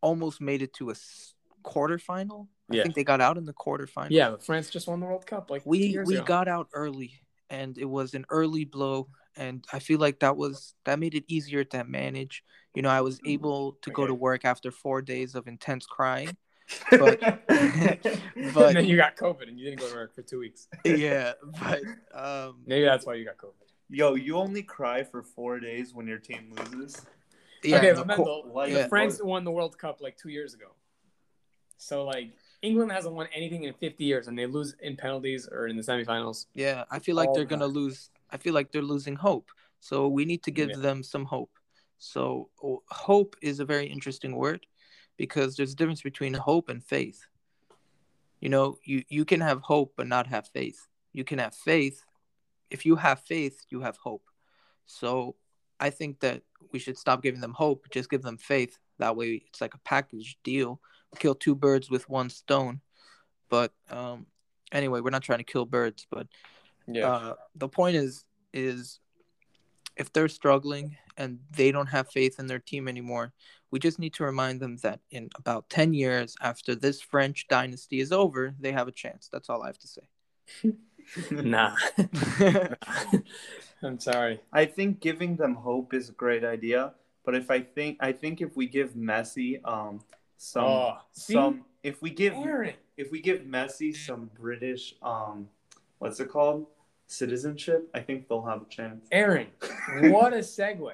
[0.00, 1.34] almost made it to a s-
[1.64, 2.48] quarterfinal.
[2.70, 4.10] I think they got out in the quarterfinal.
[4.10, 6.24] Yeah, but France just won the World Cup like we we ago.
[6.24, 10.74] got out early, and it was an early blow, and I feel like that was
[10.84, 12.44] that made it easier to manage.
[12.74, 16.36] You know, I was able to go to work after four days of intense crying.
[16.90, 20.38] but and but then you got COVID and you didn't go to work for two
[20.40, 20.68] weeks.
[20.84, 21.32] yeah,
[21.62, 21.80] but
[22.14, 23.54] um, Maybe that's why you got COVID.
[23.88, 27.06] yo, you only cry for four days when your team loses.
[27.62, 28.88] Yeah, okay, the Mendel, like- the Yeah.
[28.88, 30.74] France won the World Cup like two years ago.
[31.76, 35.68] So like England hasn't won anything in 50 years, and they lose in penalties or
[35.68, 36.46] in the semifinals.
[36.54, 38.10] Yeah, I feel like all they're the gonna lose.
[38.30, 39.50] I feel like they're losing hope.
[39.80, 40.76] So we need to give Yeah.
[40.78, 41.52] them some hope.
[41.98, 44.66] So oh, hope is a very interesting word
[45.16, 47.26] because there's a difference between hope and faith.
[48.40, 50.88] You know, you you can have hope but not have faith.
[51.12, 52.04] You can have faith.
[52.70, 54.24] If you have faith, you have hope.
[54.86, 55.36] So
[55.80, 58.78] I think that we should stop giving them hope, just give them faith.
[58.98, 60.80] That way it's like a package deal.
[61.18, 62.80] Kill two birds with one stone.
[63.48, 64.26] But um
[64.72, 66.26] anyway, we're not trying to kill birds, but
[67.02, 69.00] uh, the point is is
[69.96, 73.32] if they're struggling and they don't have faith in their team anymore,
[73.70, 78.00] we just need to remind them that in about 10 years after this French dynasty
[78.00, 79.28] is over, they have a chance.
[79.30, 80.72] That's all I have to say.
[81.30, 81.76] nah.
[83.82, 84.40] I'm sorry.
[84.52, 88.40] I think giving them hope is a great idea, but if I think I think
[88.40, 90.00] if we give Messi um
[90.36, 92.74] some oh, some if we give Aaron.
[92.96, 95.48] if we give Messi some British um
[95.98, 96.66] what's it called
[97.06, 99.06] citizenship, I think they'll have a chance.
[99.12, 99.48] Aaron,
[100.02, 100.92] what a segue.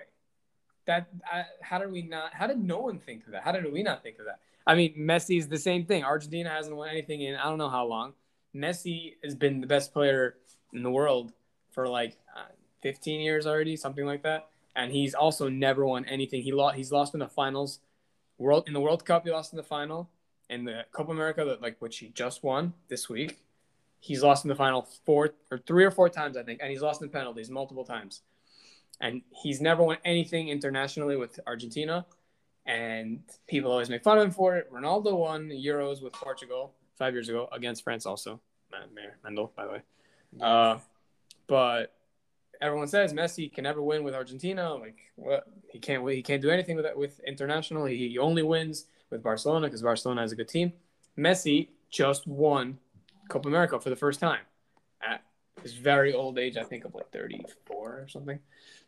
[0.87, 2.35] That I, how did we not?
[2.35, 3.42] How did no one think of that?
[3.42, 4.40] How did we not think of that?
[4.66, 6.05] I mean, Messi Messi's the same thing.
[6.05, 8.12] Argentina hasn't won anything in I don't know how long.
[8.55, 10.37] Messi has been the best player
[10.73, 11.33] in the world
[11.70, 12.44] for like uh,
[12.85, 14.49] 15 years already, something like that.
[14.77, 16.42] And he's also never won anything.
[16.42, 16.77] He lost.
[16.77, 17.81] He's lost in the finals.
[18.37, 20.11] World in the World Cup, he lost in the final.
[20.51, 23.40] In the Copa America, that like which he just won this week,
[24.01, 26.83] he's lost in the final four or three or four times, I think, and he's
[26.83, 28.20] lost in penalties multiple times.
[29.01, 32.05] And he's never won anything internationally with Argentina.
[32.66, 34.70] And people always make fun of him for it.
[34.70, 38.40] Ronaldo won Euros with Portugal five years ago against France, also.
[38.94, 39.83] Mayor Mendel, by the way.
[40.40, 40.79] Uh,
[41.47, 41.94] but
[42.61, 44.75] everyone says Messi can never win with Argentina.
[44.75, 45.45] Like what?
[45.69, 46.17] He can't win.
[46.17, 47.85] He can't do anything with with international.
[47.87, 50.73] He, he only wins with Barcelona because Barcelona has a good team.
[51.19, 52.79] Messi just won
[53.29, 54.40] Copa America for the first time
[55.03, 55.23] at
[55.62, 56.57] his very old age.
[56.57, 58.38] I think of like 34 or something.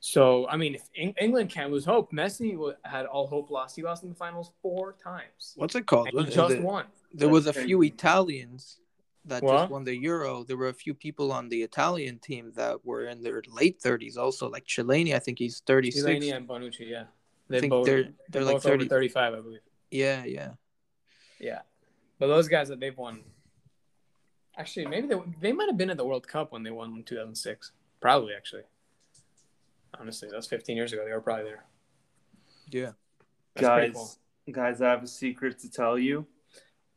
[0.01, 3.77] So I mean, if Eng- England can't lose hope, Messi wa- had all hope lost.
[3.77, 5.55] He lost in the finals four times.
[5.57, 6.09] What's it called?
[6.09, 6.87] And he just there, won.
[7.13, 7.95] there was a few crazy.
[7.95, 8.79] Italians
[9.27, 9.57] that What?
[9.59, 10.45] just won the Euro.
[10.45, 14.17] There were a few people on the Italian team that were in their late 30s
[14.17, 16.05] also, like Chiellini, I think he's 36.
[16.05, 17.05] Delaney and Bonucci, yeah.
[17.49, 19.61] They think both, they're- they're, they're like both over 30 35, I believe.
[19.91, 20.53] Yeah, yeah.
[21.39, 21.61] Yeah,
[22.19, 23.23] but those guys that they've won.
[24.59, 27.03] Actually, maybe they they might have been at the World Cup when they won in
[27.05, 27.73] 2006.
[28.01, 28.62] Probably, actually.
[30.01, 31.05] Honestly, that was 15 years ago.
[31.05, 31.65] They were probably there.
[32.71, 32.93] Yeah.
[33.55, 34.11] That's guys, cool.
[34.53, 36.27] guys, I have a secret to tell you.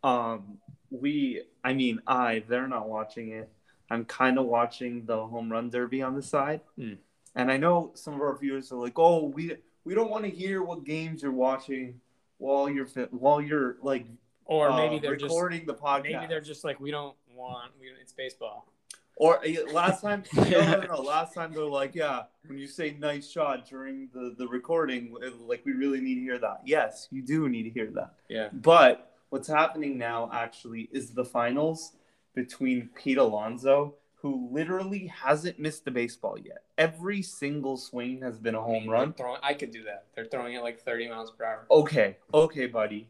[0.03, 0.59] Um,
[0.91, 3.49] we, I mean, I, they're not watching it.
[3.89, 6.93] I'm kind of watching the home run derby on the side, Hmm.
[7.35, 10.29] and I know some of our viewers are like, "Oh, we we don't want to
[10.29, 11.99] hear what games you're watching
[12.37, 14.05] while you're while you're like
[14.45, 17.71] Or uh, maybe they're just recording the podcast." maybe they're just like we don't want
[17.79, 18.67] we, it's baseball.
[19.15, 19.41] Or
[19.73, 23.67] last time, no, no, no, Last time they're like, yeah, when you say nice shot
[23.67, 25.13] during the the recording,
[25.45, 26.61] like we really need to hear that.
[26.63, 28.13] Yes, you do need to hear that.
[28.29, 28.47] Yeah.
[28.53, 31.93] But what's happening now actually is the finals
[32.35, 36.63] between Pete Alonso, who literally hasn't missed a baseball yet.
[36.77, 39.13] Every single swing has been a home mean, run.
[39.13, 40.05] Throwing, I could do that.
[40.15, 41.65] They're throwing it like 30 miles per hour.
[41.71, 43.07] Okay, okay, buddy.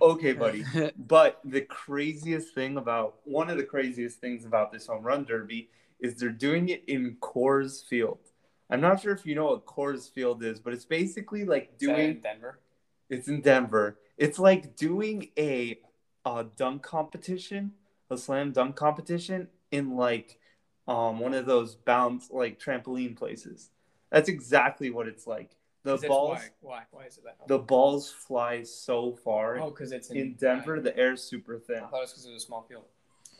[0.00, 0.64] Okay, buddy.
[0.96, 5.70] But the craziest thing about one of the craziest things about this home run derby
[6.00, 8.18] is they're doing it in Coors Field.
[8.70, 11.86] I'm not sure if you know what Coors Field is, but it's basically like Is
[11.86, 12.58] that in doing Denver.
[13.14, 13.98] It's in Denver.
[14.16, 15.78] It's like doing a
[16.24, 17.72] a dunk competition,
[18.10, 20.38] a slam dunk competition in like
[20.86, 23.70] um one of those bounce like trampoline places.
[24.10, 25.50] That's exactly what it's like.
[25.82, 26.48] The balls Why?
[26.60, 26.82] Why?
[26.92, 27.46] Why is it that?
[27.46, 31.78] the balls fly so far oh, because it's in, in Denver, the air's super thin.
[31.78, 32.84] I thought it was because it was a small field.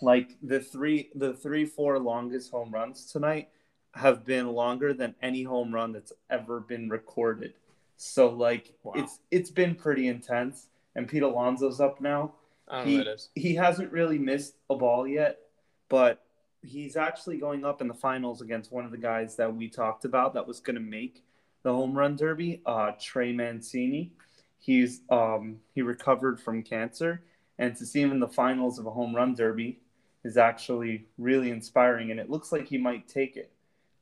[0.02, 3.48] Like the three, the three, four longest home runs tonight
[3.94, 7.54] have been longer than any home run that's ever been recorded.
[7.96, 8.94] So like Wow.
[8.96, 10.68] it's it's been pretty intense.
[10.96, 12.35] And Pete Alonso's up now.
[12.85, 13.28] He know what it is.
[13.35, 15.38] he hasn't really missed a ball yet,
[15.88, 16.24] but
[16.62, 20.04] he's actually going up in the finals against one of the guys that we talked
[20.04, 21.22] about that was going to make
[21.62, 24.12] the home run derby, uh, Trey Mancini.
[24.59, 27.22] He's um, he recovered from cancer,
[27.59, 29.80] and to see him in the finals of a home run derby
[30.24, 32.11] is actually really inspiring.
[32.11, 33.52] And it looks like he might take it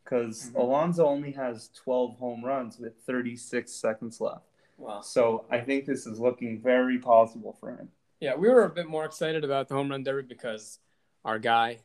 [0.05, 0.57] because Mhm.
[0.61, 4.45] Alonso only has 12 home runs with 36 seconds left.
[4.79, 5.01] Wow.
[5.01, 7.91] So I think this is looking very possible for him.
[8.21, 10.79] Yeah, we were a bit more excited about the home run derby because
[11.25, 11.79] our guy,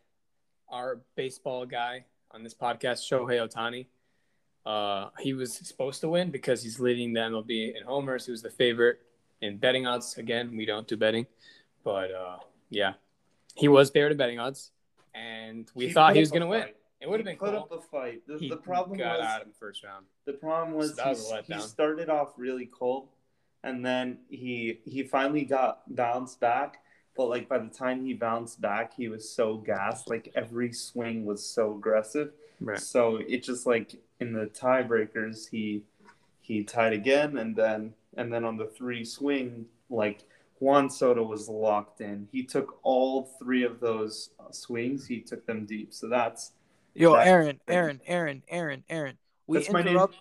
[0.70, 3.88] our baseball guy on this podcast, Shohei Ohtani,
[4.66, 8.26] uh, he was supposed to win because he's leading the MLB in homers.
[8.26, 9.00] He was the favorite
[9.42, 10.18] in betting odds.
[10.18, 11.26] Again, we don't do betting,
[11.84, 12.38] but uh,
[12.70, 12.94] yeah,
[13.56, 14.72] he was favored in betting odds,
[15.14, 16.70] and we thought he was going to win.
[17.00, 17.60] It would have been put cool.
[17.60, 18.24] up a fight.
[18.28, 20.06] The, He the problem got was out in the first round.
[20.26, 23.10] the problem was, So was he, he started off really cold,
[23.64, 26.82] and then he he finally got bounced back.
[27.16, 30.10] But like by the time he bounced back, he was so gassed.
[30.10, 32.32] Like every swing was so aggressive.
[32.60, 32.80] Right.
[32.80, 35.84] So it just like in the tiebreakers, he
[36.42, 40.24] he tied again, and then and then on the three swing, like
[40.60, 42.28] Juan Soto was locked in.
[42.32, 45.06] He took all three of those swings.
[45.06, 45.94] He took them deep.
[45.94, 46.54] So that's
[46.98, 49.18] Yo, That- Aaron, Aaron, Aaron, Aaron, Aaron.
[49.46, 49.90] We That's my name.
[49.94, 50.16] interrupt.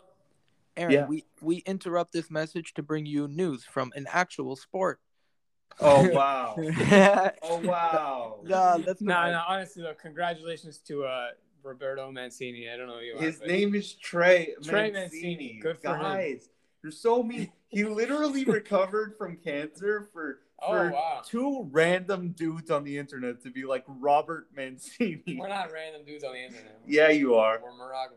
[0.76, 1.06] Aaron, Yeah.
[1.06, 5.00] we we interrupt this message to bring you news from an actual sport.
[5.80, 6.54] oh wow,
[7.42, 8.40] oh wow.
[8.84, 9.30] that's No, not.
[9.30, 11.28] no, honestly though, congratulations to uh,
[11.62, 12.68] Roberto Mancini.
[12.70, 13.22] I don't know who you are.
[13.22, 15.22] His but- name is Trey, Trey Mancini.
[15.36, 15.58] Mancini.
[15.62, 16.02] Good for him.
[16.02, 16.50] Guys,
[16.82, 17.50] you're so mean.
[17.68, 21.22] He literally recovered from cancer for Oh for wow.
[21.24, 25.36] two random dudes on the internet to be like Robert Mancini.
[25.38, 26.80] We're not random dudes on the internet.
[26.86, 27.60] Yeah, you are.
[27.62, 28.14] We're Morago.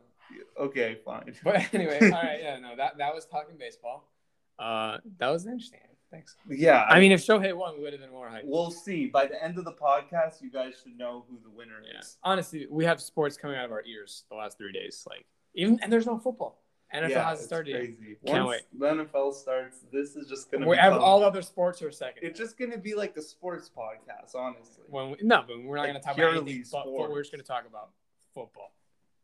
[0.57, 1.33] Okay, fine.
[1.43, 4.09] But anyway, all right, yeah, no, that that was talking baseball.
[4.57, 5.79] Uh, that was interesting.
[6.11, 6.35] Thanks.
[6.49, 8.41] Yeah, I mean, if Shohei won, we would have been more hyped.
[8.45, 9.05] we'll see.
[9.07, 11.99] By the end of the podcast, you guys should know who the winner Yeah.
[11.99, 12.17] is.
[12.23, 15.05] Honestly, we have sports coming out of our ears the last three days.
[15.09, 15.25] Like
[15.55, 16.61] even and there's no football.
[16.93, 17.71] NFL yeah, hasn't it's started.
[17.71, 17.79] yet.
[17.81, 18.17] Crazy.
[18.25, 21.81] Can't Once the NFL starts, this is just gonna We have become- all other sports
[21.81, 22.23] are second.
[22.27, 24.83] It's just gonna be like a sports podcast, honestly.
[24.87, 26.63] when we, no, but we're not Like going to talk about purely anything.
[26.71, 27.11] But, but sports.
[27.13, 27.89] we're just going to talk about
[28.33, 28.73] football.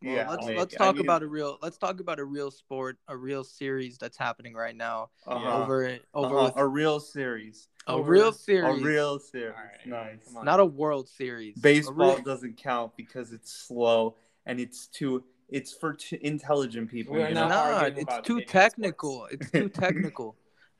[0.04, 2.23] Well, yeah, let's like, let's I talk mean, about a real let's talk about a
[2.25, 6.67] real sport, a real series that's happening right now uh-huh, over over uh-huh, with a
[6.67, 8.82] real series, a over- real series.
[8.82, 9.56] a real series.
[9.58, 10.43] All right, Nice.
[10.43, 11.58] not a World Series.
[11.58, 16.89] A Baseball real- doesn't count because it's slow and it's too It's for t- intelligent
[16.89, 17.15] people.
[17.15, 17.55] We are you not know?
[17.55, 19.27] Nah, arguing it's too gaming technical.
[19.31, 20.36] It's too technical.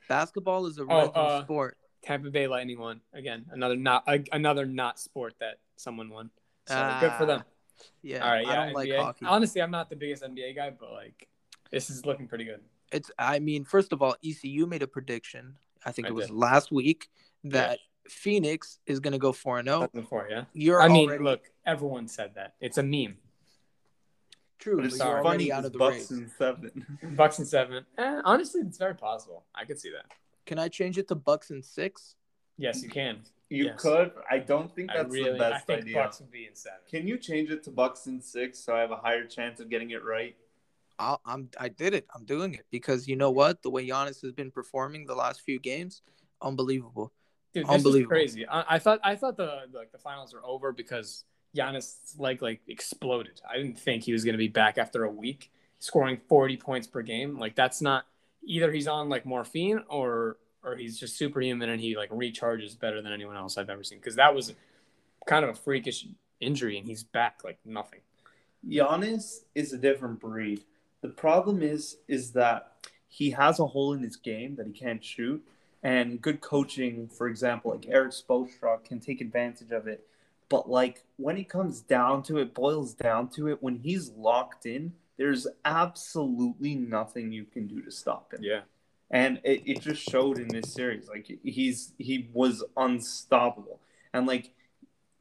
[0.08, 1.78] Basketball is a Oh, uh, sport.
[2.02, 3.46] Tampa Bay Lightning won again.
[3.50, 6.30] Another not a, another not sport that someone won.
[6.66, 7.42] So good for them.
[8.02, 8.52] Yeah, All right, yeah.
[8.52, 9.26] I don't like hockey.
[9.26, 11.28] Honestly, I'm not the biggest NBA guy, but like
[11.70, 12.60] this is looking pretty good.
[12.92, 13.10] It's.
[13.18, 15.56] I mean, first of all, ECU made a prediction.
[15.84, 16.36] I think I it was did.
[16.36, 17.08] last week
[17.44, 19.88] that Phoenix is going to go four and zero.
[19.92, 20.44] Before, yeah.
[20.52, 22.54] You're I mean, already look, everyone said that.
[22.60, 23.16] It's a meme.
[24.58, 26.10] True, But but it's you're already funny out of the Bucks race.
[26.10, 26.98] and seven.
[27.16, 27.84] Bucks and seven.
[27.98, 29.44] Eh, honestly, it's very possible.
[29.54, 30.06] I could see that.
[30.44, 32.14] Can I change it to Bucks and six?
[32.58, 33.18] Yes, you can.
[33.50, 33.80] You Yes.
[33.80, 34.12] could.
[34.30, 35.94] I don't think I that's really, the I best think idea.
[35.94, 36.78] Bucks would be in seven.
[36.90, 39.68] Can you change it to Bucks and six so I have a higher chance of
[39.68, 40.34] getting it right?
[40.98, 41.50] I'll, I'm.
[41.60, 42.06] I did it.
[42.14, 43.62] I'm doing it because you know what?
[43.62, 46.00] The way Giannis has been performing the last few games,
[46.40, 47.12] unbelievable.
[47.52, 48.46] Dude, this is crazy.
[48.48, 51.24] I, I thought I thought the like the finals were over because
[51.56, 53.40] Giannis like like exploded.
[53.48, 57.02] I didn't think he was gonna be back after a week, scoring forty points per
[57.02, 57.38] game.
[57.38, 58.06] Like that's not
[58.44, 63.00] either he's on like morphine or or he's just superhuman and he like recharges better
[63.00, 63.98] than anyone else I've ever seen.
[63.98, 64.52] Because that was
[65.26, 66.06] kind of a freakish
[66.40, 68.00] injury and he's back like nothing.
[68.68, 70.64] Giannis is a different breed.
[71.02, 72.72] The problem is is that
[73.08, 75.42] he has a hole in his game that he can't shoot,
[75.82, 80.06] and good coaching, for example, like Erik Spoelstra, can take advantage of it.
[80.48, 84.66] But like when it comes down to it, boils down to it, when he's locked
[84.66, 88.40] in, there's absolutely nothing you can do to stop him.
[88.42, 88.60] Yeah.
[89.10, 93.80] and it, it just showed in this series like he's he was unstoppable
[94.12, 94.50] and like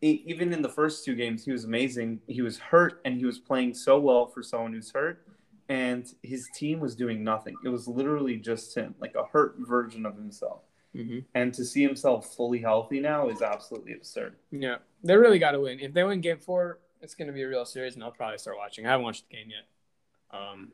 [0.01, 3.25] e- even in the first two games he was amazing he was hurt and he
[3.25, 5.25] was playing so well for someone who's hurt
[5.69, 10.05] and his team was doing nothing it was literally just him like a hurt version
[10.05, 10.61] of himself
[10.95, 11.19] Mm-hmm.
[11.33, 14.77] and to see himself fully healthy now is absolutely absurd Yeah.
[15.03, 15.79] They really got to win.
[15.79, 18.39] If they win game four, it's going to be a real series, and I'll probably
[18.39, 18.87] start watching.
[18.87, 20.39] I haven't watched the game yet.
[20.39, 20.71] Um,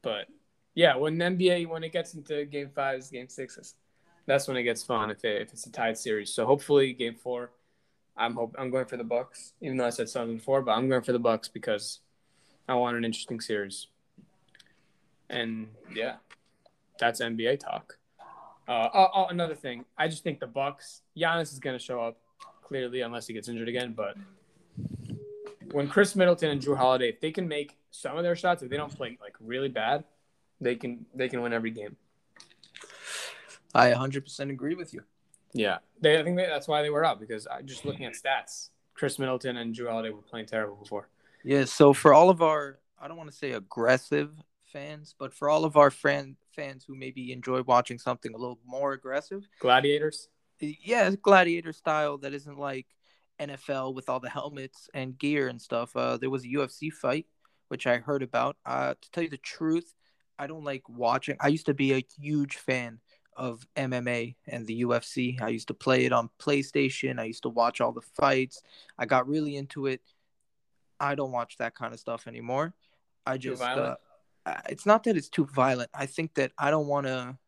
[0.00, 0.26] but
[0.74, 3.74] yeah, when NBA when it gets into game fives, game sixes,
[4.26, 5.10] that's when it gets fun.
[5.10, 7.50] If it, if it's a tied series, so hopefully game four,
[8.16, 9.52] I'm hope I'm going for the Bucks.
[9.60, 12.00] Even though I said seven four, but I'm going for the Bucks because
[12.66, 13.88] I want an interesting series.
[15.28, 16.16] And yeah,
[16.98, 17.98] that's NBA talk.
[18.66, 21.02] Uh, oh, oh, another thing, I just think the Bucks.
[21.16, 22.18] Giannis is going to show up
[22.62, 23.92] clearly, unless he gets injured again.
[23.92, 24.16] But
[25.72, 28.70] when Khris Middleton and Jrue Holiday, if they can make some of their shots, if
[28.70, 30.04] they don't play like really bad,
[30.60, 31.96] they can they can win every game.
[33.74, 35.02] I 100% agree with you.
[35.52, 36.18] Yeah, they.
[36.18, 39.18] I think they, that's why they were up because I, just looking at stats, Khris
[39.18, 41.08] Middleton and Jrue Holiday were playing terrible before.
[41.44, 41.64] Yeah.
[41.64, 44.30] So for all of our, I don't want to say aggressive
[44.74, 48.58] fans, but for all of our friend fans who maybe enjoy watching something a little
[48.66, 50.28] more aggressive, Gladiators.
[50.60, 52.86] yeah, gladiator style that isn't like
[53.40, 55.94] NFL with all the helmets and gear and stuff.
[55.96, 57.26] Uh, there was a UFC fight
[57.68, 58.56] which I heard about.
[58.64, 59.94] Uh, to tell you the truth,
[60.38, 61.36] I don't like watching.
[61.40, 63.00] I used to be a huge fan
[63.36, 65.40] of MMA and the UFC.
[65.40, 67.18] I used to play it on PlayStation.
[67.18, 68.62] I used to watch all the fights.
[68.98, 70.00] I got really into it.
[71.00, 72.74] I don't watch that kind of stuff anymore.
[73.26, 73.96] I just uh,
[74.68, 75.90] it's not that it's too violent.
[75.94, 77.38] I think that I don't want to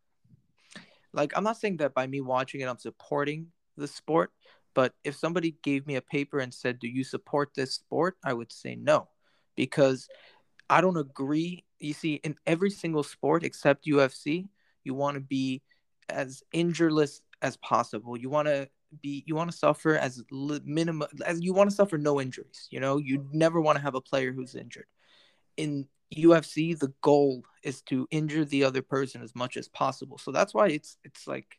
[1.12, 4.32] like I'm not saying that by me watching it I'm supporting the sport,
[4.74, 8.32] but if somebody gave me a paper and said, "Do you support this sport?" I
[8.32, 9.08] would say no
[9.56, 10.08] because
[10.68, 11.64] I don't agree.
[11.78, 14.48] You see, in every single sport except UFC,
[14.84, 15.62] you want to be
[16.08, 18.16] as injureless as possible.
[18.16, 18.68] You want to
[19.02, 20.22] be you want to suffer as
[20.64, 22.68] minimum as you want to suffer no injuries.
[22.70, 24.86] You know, you never want to have a player who's injured.
[25.56, 30.18] In UFC, the goal is to injure the other person as much as possible.
[30.18, 31.58] So that's why it's it's like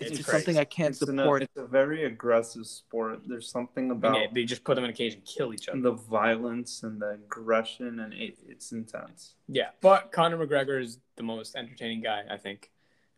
[0.00, 0.44] it's, It's just crazy.
[0.44, 1.42] something I can't it's, an- support.
[1.42, 4.92] it's a very aggressive sport there's something about Yeah, they just put them in a
[4.92, 5.80] cage and kill each other.
[5.80, 11.22] the violence and the aggression and it, it's intense Yeah, but Conor McGregor is the
[11.24, 12.22] most entertaining guy.
[12.30, 12.70] I think.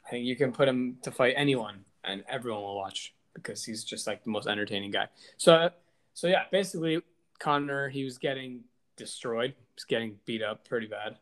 [0.06, 3.84] I think you can put him to fight anyone, and everyone will watch because he's
[3.84, 5.08] just like the most entertaining guy.
[5.36, 5.70] So,
[6.14, 7.02] so yeah, basically,
[7.38, 8.64] Conor he was getting
[9.00, 9.50] destroyed.
[9.50, 11.16] He was getting beat up pretty bad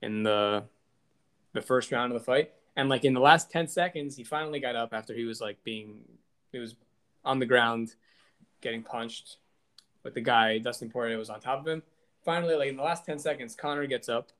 [0.00, 0.64] in the
[1.52, 4.60] the first round of the fight, and like in the last ten seconds, he finally
[4.60, 6.00] got up after he was like being
[6.52, 6.76] he was
[7.24, 7.94] on the ground,
[8.60, 9.38] getting punched,
[10.02, 11.82] with the guy Dustin Poirier was on top of him.
[12.24, 14.30] Finally, like in the last ten seconds, Conor gets up.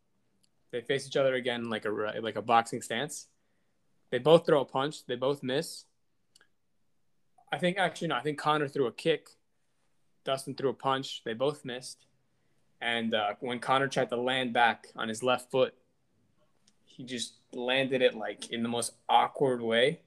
[0.70, 3.26] They face each other again like a like a boxing stance.
[4.10, 5.06] They both throw a punch.
[5.06, 5.84] They both miss.
[7.50, 8.16] I think actually no.
[8.16, 9.30] I think Conor threw a kick.
[10.24, 11.22] Dustin threw a punch.
[11.24, 12.06] They both missed.
[12.82, 15.72] And uh, when Conor tried to land back on his left foot,
[16.84, 20.00] he just landed it like in the most awkward way.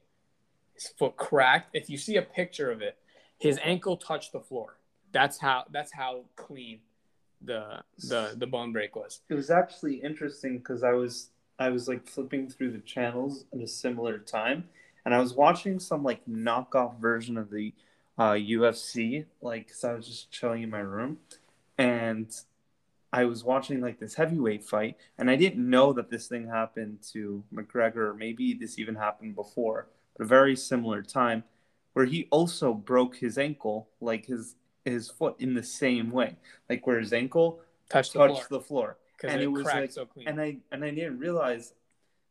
[0.73, 1.69] His foot cracked.
[1.73, 2.97] If you see a picture of it,
[3.39, 4.75] his ankle touched the floor.
[5.13, 5.63] That's how.
[5.71, 6.79] That's how clean
[7.41, 9.21] the the the bone break was.
[9.29, 13.61] It was actually interesting because I was I was like flipping through the channels at
[13.61, 14.67] a similar time,
[15.05, 17.73] and I was watching some like knockoff version of the
[18.17, 21.19] uh, UFC, like because I was just chilling in my room,
[21.77, 22.35] and
[23.15, 26.99] I was watching like this heavyweight fight, and I didn't know that this thing happened
[27.13, 28.09] to McGregor.
[28.09, 29.87] Or maybe this even happened before,
[30.17, 31.45] but a very similar time,
[31.93, 36.35] where he also broke his ankle, like his his foot in the same way,
[36.69, 39.91] like where his ankle Touch the touched floor the floor and it, it was like-
[39.91, 40.27] so clean.
[40.27, 41.73] and I and I didn't realize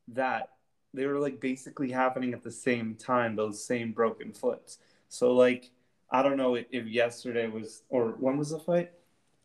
[0.09, 0.51] that
[0.93, 3.35] they were like basically happening at the same time.
[3.37, 4.78] Those same broken foots.
[5.09, 5.70] So like
[6.11, 8.93] I don't know if, if yesterday was or when was the fight.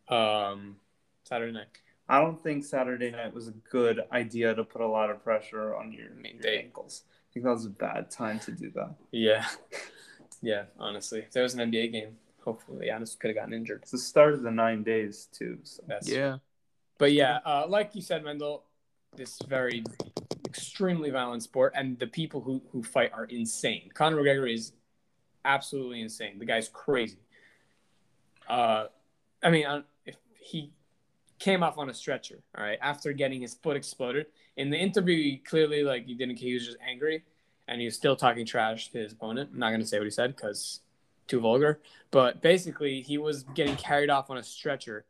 [0.10, 0.76] um,
[1.30, 1.68] Saturday night.
[2.10, 5.76] I don't think Saturday night was a good idea to put a lot of pressure
[5.76, 7.04] on your, I your they- ankles.
[7.08, 8.96] I think that was a bad time to do that.
[9.12, 9.46] Yeah,
[10.42, 10.64] yeah.
[10.80, 13.82] Honestly, if there was an NBA game, hopefully Giannis could have gotten injured.
[13.84, 15.60] It's the start of the nine days too.
[15.62, 15.84] So.
[15.88, 16.38] That's Yeah.
[16.98, 18.64] But yeah, uh, like you said, Mendel,
[19.16, 19.84] this very
[20.48, 23.92] extremely violent sport, and the people who who fight are insane.
[23.94, 24.74] Conor McGregor is
[25.46, 26.40] absolutely insane.
[26.40, 27.20] The guy's crazy.
[28.48, 28.88] Uh,
[29.44, 29.66] I mean,
[30.08, 30.72] if he
[31.40, 34.28] came off on a stretcher, all right, after getting his foot exploded.
[34.58, 36.38] In the interview, he clearly like he didn't.
[36.38, 37.24] He was just angry,
[37.68, 39.52] and he was still talking trash to his opponent.
[39.54, 40.82] I'm not gonna say what he said because
[41.28, 41.80] too vulgar.
[42.12, 45.06] But basically, he was getting carried off on a stretcher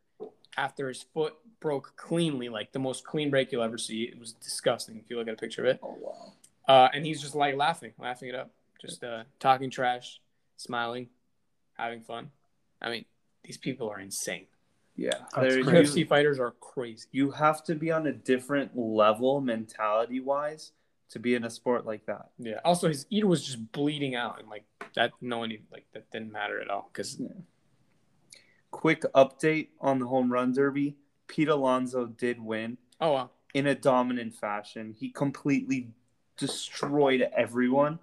[0.56, 4.04] after his foot broke cleanly, like the most clean break you'll ever see.
[4.04, 5.80] It was disgusting if you look at a picture of it.
[5.82, 6.32] Oh wow.
[6.68, 8.50] Uh, and he's just like laughing, laughing it up,
[8.80, 10.20] just uh, talking trash,
[10.56, 11.08] smiling,
[11.74, 12.30] having fun.
[12.80, 13.04] I mean,
[13.42, 14.46] these people are insane.
[14.96, 15.10] Yeah.
[15.34, 16.04] That's There- crazy.
[16.04, 17.08] UFC fighters are crazy.
[17.12, 20.72] you have to be on a different level mentality wise
[21.10, 22.30] to be in a sport like that.
[22.38, 22.60] Yeah.
[22.64, 24.64] Also, his ear was just bleeding out, and like
[24.94, 27.20] that, no one even, like that didn't matter at all because
[28.70, 30.96] Quick update on the home run derby.
[31.26, 34.94] Pete Alonso did win oh wow, in a dominant fashion.
[34.96, 35.90] He completely
[36.36, 37.98] destroyed everyone.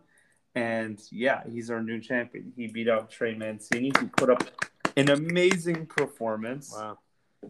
[0.56, 2.52] And yeah, he's our new champion.
[2.56, 4.44] He beat out Trey Mancini, He put up
[4.98, 6.74] an amazing performance.
[6.76, 6.98] wow.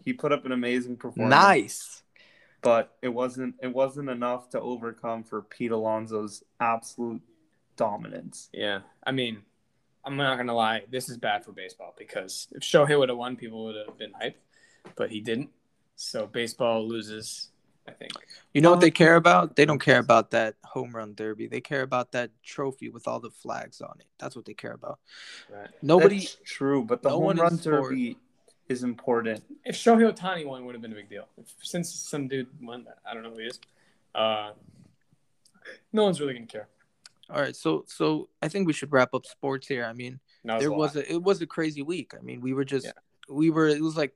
[0.04, 1.32] He put up an amazing performance.
[1.32, 2.04] Nice.
[2.62, 7.22] But it wasn't it wasn't enough to overcome for Pete Alonso's absolute
[7.78, 8.50] dominance.
[8.52, 9.44] Yeah, I mean,
[10.04, 10.84] I'm not gonna lie.
[10.90, 14.12] This is bad for baseball because if Shohei would have won, people would have been
[14.14, 14.36] hyped,
[14.96, 15.50] but he didn't.
[15.96, 17.50] So baseball loses.
[17.88, 18.12] I think.
[18.54, 19.56] You know what they care about?
[19.56, 21.48] They don't care about that home run derby.
[21.48, 24.08] They care about that trophy with all the flags on it.
[24.20, 25.00] That's what they care about.
[25.52, 25.70] Right.
[25.82, 26.20] Nobody.
[26.20, 28.18] That's true, but the no home run is for- derby
[28.68, 29.44] is important.
[29.64, 31.28] If Shohei Ohtani won, it would have been a big deal.
[31.38, 33.60] If, since some dude won I don't know who he is.
[34.14, 34.52] Uh,
[35.94, 36.68] no one's really gonna care.
[37.30, 39.86] All right, so so I think we should wrap up sports here.
[39.86, 41.06] I mean, That there a was lot.
[41.06, 42.14] a it was a crazy week.
[42.18, 42.92] I mean, we were just Yeah.
[43.30, 44.14] we were it was like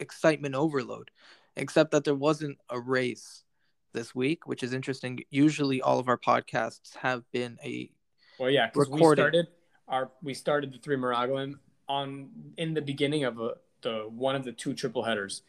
[0.00, 1.10] excitement overload,
[1.56, 3.44] except that there wasn't a race
[3.92, 5.20] this week, which is interesting.
[5.30, 7.90] Usually, all of our podcasts have been a
[8.38, 9.46] well, yeah, because we started
[9.88, 11.54] our we started the three Meraglim
[11.88, 15.42] on in the beginning of a, the one of the two triple headers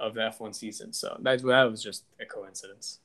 [0.00, 0.92] of the F1 season.
[0.92, 3.00] So that that was just a coincidence.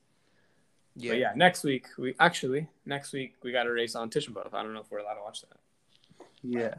[0.96, 1.12] yeah.
[1.12, 4.54] But yeah, next week we actually next week we got a race on Tisha B'av.
[4.54, 6.26] I don't know if we're allowed to watch that.
[6.44, 6.76] Yeah.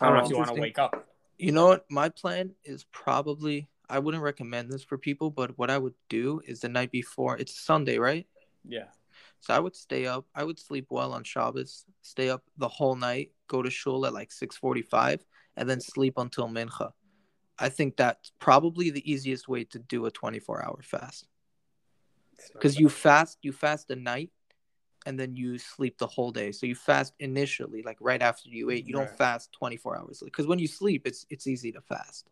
[0.00, 1.08] I don't know Um, if you want to wake up.
[1.38, 1.84] You know what?
[1.90, 6.40] My plan is probably I wouldn't recommend this for people, but what I would do
[6.46, 7.36] is the night before.
[7.36, 8.26] It's Sunday, right?
[8.64, 8.88] Yeah.
[9.40, 10.26] So I would stay up.
[10.34, 14.12] I would sleep well on Shabbos, stay up the whole night, go to shul at
[14.12, 15.24] like 6:45,
[15.56, 16.92] and then sleep until mincha.
[17.58, 21.26] I think that's probably the easiest way to do a 24-hour fast
[22.52, 24.30] because you fast, you fast the night,
[25.06, 26.52] and then you sleep the whole day.
[26.52, 28.86] So you fast initially, like right after you ate.
[28.86, 32.28] You don't fast 24 hours because when you sleep, it's it's easy to fast.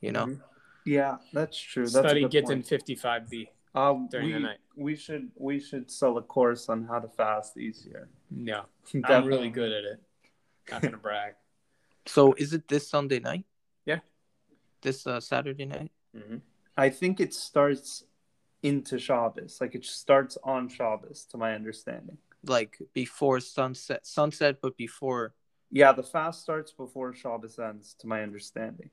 [0.00, 0.26] You know.
[0.26, 0.40] Mhm.
[0.84, 1.84] Yeah, that's true.
[1.84, 3.48] That's study good gets in 55B.
[3.74, 4.58] Um, during we, the night.
[4.76, 8.08] we should we should sell a course on how to fast easier.
[8.34, 8.62] Yeah,
[9.04, 10.00] I'm really good at it.
[10.70, 11.34] Not gonna brag.
[12.06, 13.44] So is it this Sunday night?
[13.84, 13.98] Yeah.
[14.80, 15.92] This uh, Saturday night.
[16.16, 16.38] Mm-hmm.
[16.76, 18.04] I think it starts
[18.62, 19.58] into Shabbos.
[19.60, 22.18] Like it starts on Shabbos, to my understanding.
[22.46, 25.34] like before sunset sunset but before
[25.70, 28.90] Yeah, the fast starts before Shabbos ends, to my understanding.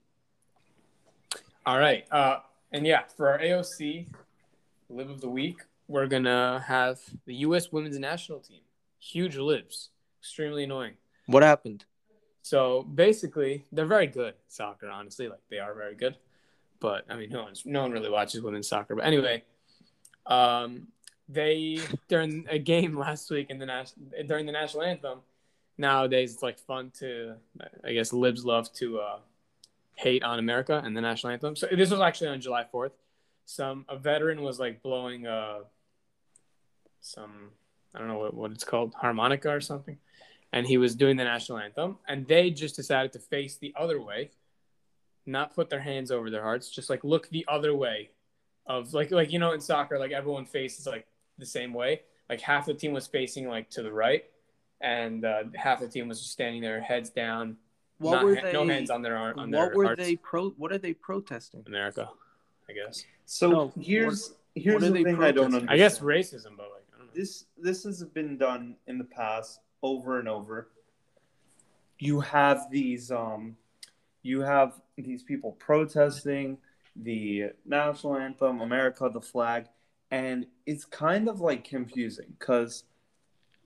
[1.67, 2.05] All right.
[2.09, 2.37] Uh,
[2.71, 4.07] and yeah, for our AOC
[4.89, 5.57] Lib of the Week,
[5.89, 7.73] we're gonna have the U.S.
[7.73, 8.61] Women's National Team.
[8.99, 9.89] Huge libs,
[10.21, 10.93] extremely annoying.
[11.25, 11.83] what happened
[12.41, 14.89] So basically, they're very good at soccer.
[14.89, 16.15] Honestly, like they are very good.
[16.79, 18.95] But I mean, no one's no one really watches women's soccer.
[18.95, 19.43] But anyway,
[20.25, 20.87] um,
[21.27, 25.19] they during a game last week in the national during the national anthem.
[25.77, 27.35] Nowadays, it's like fun to,
[27.83, 29.19] I guess, libs love to uh,
[29.97, 31.55] hate on America and the national anthem.
[31.55, 32.91] So this was actually on July 4th.
[33.45, 35.59] Some a veteran was like blowing uh
[37.01, 37.51] some
[37.95, 39.97] I don't know what, what it's called harmonica or something,
[40.53, 43.99] and he was doing the national anthem, and they just decided to face the other
[44.01, 44.31] way,
[45.25, 48.11] not put their hands over their hearts, just like look the other way,
[48.67, 52.01] of like like you know in soccer like everyone faces like the same way.
[52.29, 54.25] Like half the team was facing like to the right,
[54.81, 57.57] and uh, half the team was just standing there, heads down,
[57.99, 58.53] What not were they?
[58.53, 60.03] no hands on their ar- on their what were hearts.
[60.03, 60.49] they pro?
[60.51, 61.63] What are they protesting?
[61.67, 62.09] America,
[62.69, 63.03] I guess.
[63.25, 65.69] So No, here's here's what the they thing I don't protesting?
[65.69, 65.69] understand.
[65.71, 67.13] I guess racism, but like I don't know.
[67.15, 70.69] this this has been done in the past over and over.
[71.99, 73.57] You have these um
[74.23, 76.57] you have these people protesting
[76.95, 79.65] the national anthem, America the flag,
[80.11, 82.83] and it's kind of like confusing cuz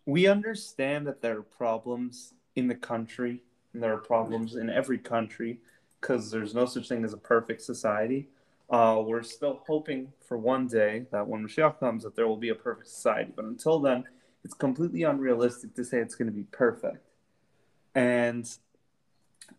[0.06, 3.42] we understand that there are problems in the country
[3.74, 5.60] and there are problems in every country
[6.02, 8.30] cuz there's no such thing as a perfect society.
[8.70, 12.50] Uh, we're still hoping for one day that when Mashiach comes, that there will be
[12.50, 13.32] a perfect society.
[13.36, 14.06] But until then,
[14.46, 17.06] it's completely unrealistic to say it's going to be perfect.
[17.94, 18.50] And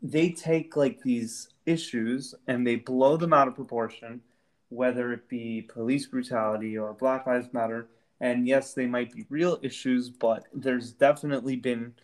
[0.01, 4.23] they take like these issues and they blow them out of proportion,
[4.71, 7.89] whether it be police brutality or Black Lives Matter.
[8.21, 11.95] And yes, they might be real issues, but there's definitely been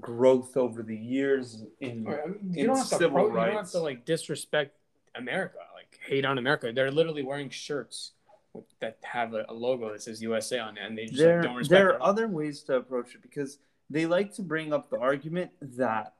[0.00, 3.46] growth over the years in I mean, in you don't have to civil pro- you
[3.46, 4.76] don't have to like disrespect
[5.14, 6.70] America, like hate on America.
[6.72, 8.12] They're literally wearing shirts
[8.52, 11.42] with, that have a, a logo that says USA on it, and they just like,
[11.42, 11.70] don't respect.
[11.70, 11.96] there them.
[12.02, 13.58] are other ways to approach it because
[13.90, 16.14] they like to bring up the argument that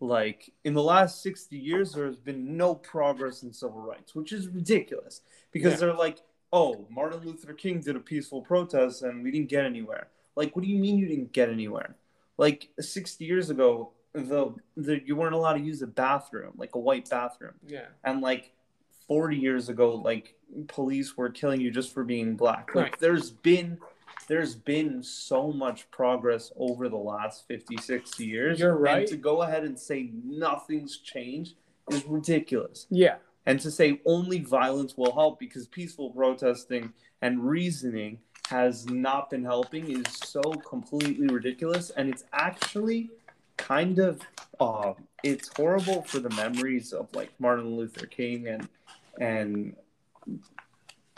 [0.00, 4.32] like in the last 60 years there has been no progress in civil rights which
[4.32, 5.20] is ridiculous
[5.52, 5.76] because Yeah.
[5.78, 6.18] they're like
[6.52, 10.64] oh martin luther king did a peaceful protest and we didn't get anywhere like what
[10.64, 11.94] do you mean you didn't get anywhere
[12.42, 16.78] like 60 years ago the, the you weren't allowed to use a bathroom like a
[16.88, 18.52] white bathroom yeah, and like
[19.06, 20.34] 40 years ago like
[20.66, 23.00] police were killing you just for being black like Right.
[23.00, 23.78] there's been
[24.28, 28.98] there's been so much progress over the last 50 60 years You're right.
[28.98, 31.54] and to go ahead and say nothing's changed
[31.90, 33.16] is ridiculous yeah.
[33.46, 38.18] and to say only violence will help because peaceful protesting and reasoning
[38.48, 43.10] has not been helping is so completely ridiculous and it's actually
[43.56, 44.20] kind of
[44.60, 48.68] uh, it's horrible for the memories of like martin luther king and
[49.20, 49.76] and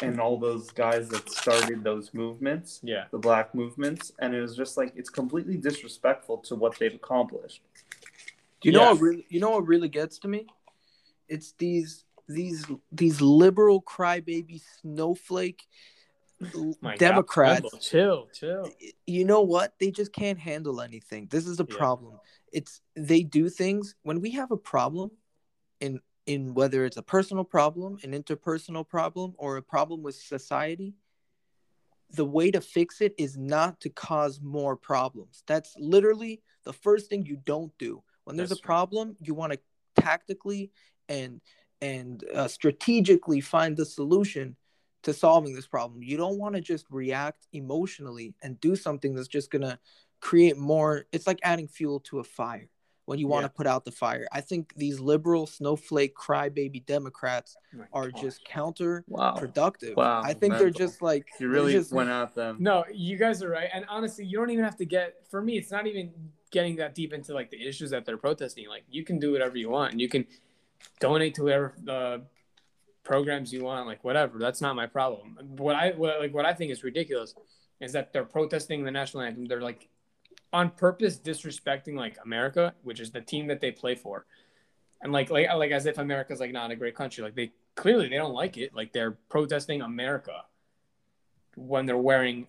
[0.01, 3.05] and all those guys that started those movements Yeah.
[3.11, 7.63] the black movements and it was just like it's completely disrespectful to what they've accomplished
[8.61, 8.93] Do you know Yeah.
[8.93, 9.27] what really?
[9.29, 10.47] You know what really gets to me?
[11.29, 15.67] It's these these these liberal crybaby snowflake
[16.81, 17.63] My God, Democrats.
[17.63, 18.73] Rumble, chill, chill.
[19.07, 19.75] you know what?
[19.79, 21.29] They just can't handle anything.
[21.31, 21.77] This is the Yeah.
[21.77, 22.19] problem.
[22.53, 25.11] It's they do things when we have a problem
[25.81, 30.95] in in whether it's a personal problem, an interpersonal problem, or a problem with society.
[32.11, 35.43] The way to fix it is not to cause more problems.
[35.47, 38.03] That's literally the first thing you don't do.
[38.25, 38.67] When there's That's a true.
[38.67, 39.59] problem, you want to
[40.01, 40.71] tactically
[41.09, 41.41] and
[41.83, 44.57] and uh, strategically find the solution
[45.05, 46.03] to solving this problem.
[46.03, 49.79] You don't want to just react emotionally and do something that's just going to
[50.21, 51.05] create more.
[51.13, 52.69] It's like adding fuel to a fire
[53.07, 53.49] when you want Yeah.
[53.49, 54.27] to put out the fire.
[54.33, 58.21] I think these liberal snowflake crybaby Democrats My are gosh.
[58.23, 59.97] just counterproductive.
[59.97, 63.43] Wow, I think they're just like you really just- went at them No, you guys
[63.43, 63.69] are right.
[63.73, 66.13] And honestly, you don't even have to get for me, it's not even
[66.51, 68.69] getting that deep into like the issues that they're protesting.
[68.69, 70.27] Like you can do whatever you want and you can
[71.01, 72.19] donate to whatever uh,
[73.05, 74.39] programs you want, like whatever.
[74.39, 75.39] That's not my problem.
[75.57, 77.35] What I what, like what I think is ridiculous
[77.81, 79.47] is that they're protesting the national anthem.
[79.47, 79.89] They're like
[80.53, 84.27] on purpose disrespecting like America, which is the team that they play for.
[85.03, 87.23] And like like like as if America's like not a great country.
[87.23, 88.75] Like they clearly they don't like it.
[88.75, 90.43] Like they're protesting America
[91.57, 92.47] when they're wearing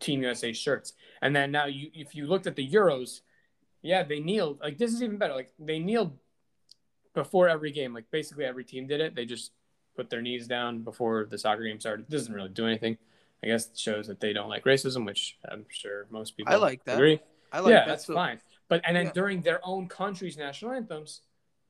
[0.00, 0.94] Team USA shirts.
[1.20, 3.20] And then now you if you looked at the Euros,
[3.82, 4.60] yeah, they kneeled.
[4.60, 5.34] Like this is even better.
[5.34, 6.16] Like they kneeled
[7.14, 7.92] before every game.
[7.92, 9.14] Like basically every team did it.
[9.14, 9.52] They just
[9.98, 12.06] put their knees down before the soccer game started.
[12.08, 12.96] It doesn't really do anything.
[13.42, 16.56] I guess it shows that they don't like racism, which I'm sure most people I
[16.56, 16.94] like that.
[16.94, 17.18] agree.
[17.52, 17.88] I like yeah, that.
[17.88, 18.40] that's So- fine.
[18.68, 19.12] But and then Yeah.
[19.12, 21.22] during their own country's national anthems,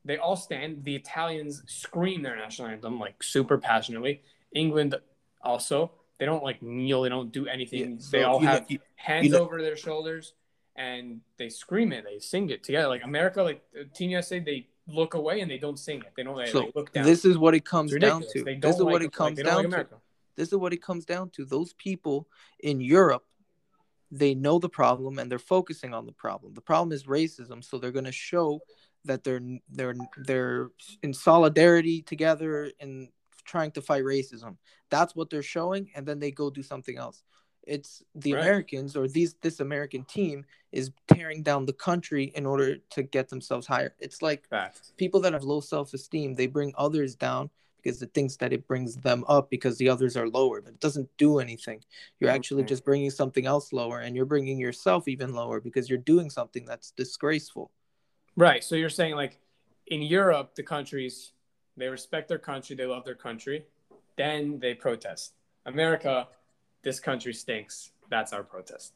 [0.04, 0.84] they all stand.
[0.84, 4.22] The Italians scream their national anthem like super passionately.
[4.52, 4.94] England
[5.42, 5.92] also.
[6.18, 7.02] They don't like kneel.
[7.02, 7.92] They don't do anything.
[7.92, 10.34] Yeah, they all you know- have you- hands know- over their shoulders
[10.76, 12.04] and they scream it.
[12.04, 12.88] They sing it together.
[12.88, 13.62] Like America, like
[13.94, 16.12] Team USA, they look away and they don't sing it.
[16.16, 16.36] They don't.
[16.36, 17.04] They, So they look down.
[17.04, 18.44] this is what it comes down to.
[18.44, 19.96] This is like, what it comes don't like down to.
[20.36, 21.44] This is what it comes down to.
[21.44, 22.28] Those people
[22.60, 23.24] in Europe,
[24.10, 26.54] they know the problem and they're focusing on the problem.
[26.54, 28.60] The problem is racism, so they're going to show
[29.04, 30.70] that they're they're they're
[31.02, 33.08] in solidarity together and
[33.44, 34.56] trying to fight racism.
[34.90, 37.22] That's what they're showing, and then they go do something else.
[37.68, 38.42] It's the Right.
[38.42, 43.28] Americans or these this American team is tearing down the country in order to get
[43.28, 43.94] themselves higher.
[43.98, 44.92] It's like Facts.
[44.96, 48.66] people that have low self esteem, they bring others down because it thinks that it
[48.66, 51.82] brings them up because the others are lower, but it doesn't do anything.
[52.18, 55.98] You're actually just bringing something else lower, and you're bringing yourself even lower because you're
[55.98, 57.70] doing something that's disgraceful.
[58.36, 58.64] Right.
[58.64, 59.38] So you're saying like
[59.86, 61.32] in Europe, the countries
[61.78, 63.64] they respect their country, they love their country,
[64.16, 65.34] then they protest.
[65.64, 66.26] America,
[66.82, 67.92] this country stinks.
[68.10, 68.94] That's our protest.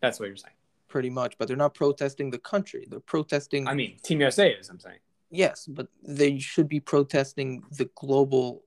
[0.00, 0.54] That's what you're saying.
[0.88, 2.86] pretty much, but they're not protesting the country.
[2.88, 3.68] They're protesting.
[3.68, 4.68] I mean, Team USA is.
[4.70, 4.98] I'm saying.
[5.30, 8.62] yes, but they should be protesting the global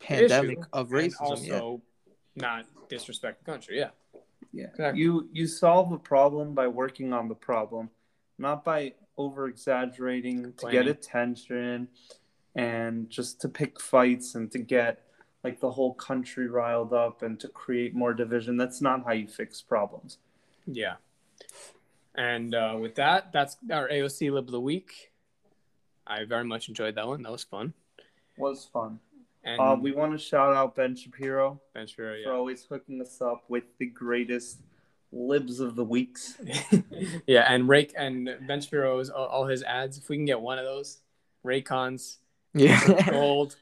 [0.00, 1.20] pandemic Issue, of and racism.
[1.20, 1.82] also
[2.34, 3.78] not disrespect the country.
[3.78, 3.90] Yeah.
[4.52, 4.66] Yeah.
[4.70, 5.02] Exactly.
[5.02, 7.90] You you solve a problem by working on the problem,
[8.38, 11.88] not by over exaggerating to get attention
[12.54, 15.05] and just to pick fights and to get
[15.44, 18.56] like the whole country riled up and to create more division.
[18.56, 20.18] That's not how you fix problems.
[20.66, 20.94] Yeah.
[22.14, 25.12] And uh, with that, that's our AOC Lib of the Week.
[26.06, 27.22] I very much enjoyed that one.
[27.22, 27.74] That was fun.
[28.36, 29.00] Was fun.
[29.44, 33.20] And Uh, we want to shout out Ben Shapiro Ben Shapiro, for always hooking us
[33.20, 34.58] up with the greatest
[35.12, 36.36] libs of the weeks.
[36.42, 36.62] yeah.
[37.26, 39.98] yeah, and Raycon Ben Shapiro's all, all his ads.
[39.98, 40.98] If we can get one of those,
[41.44, 42.16] Raycons,
[42.54, 42.80] Yeah.
[43.10, 43.56] Gold,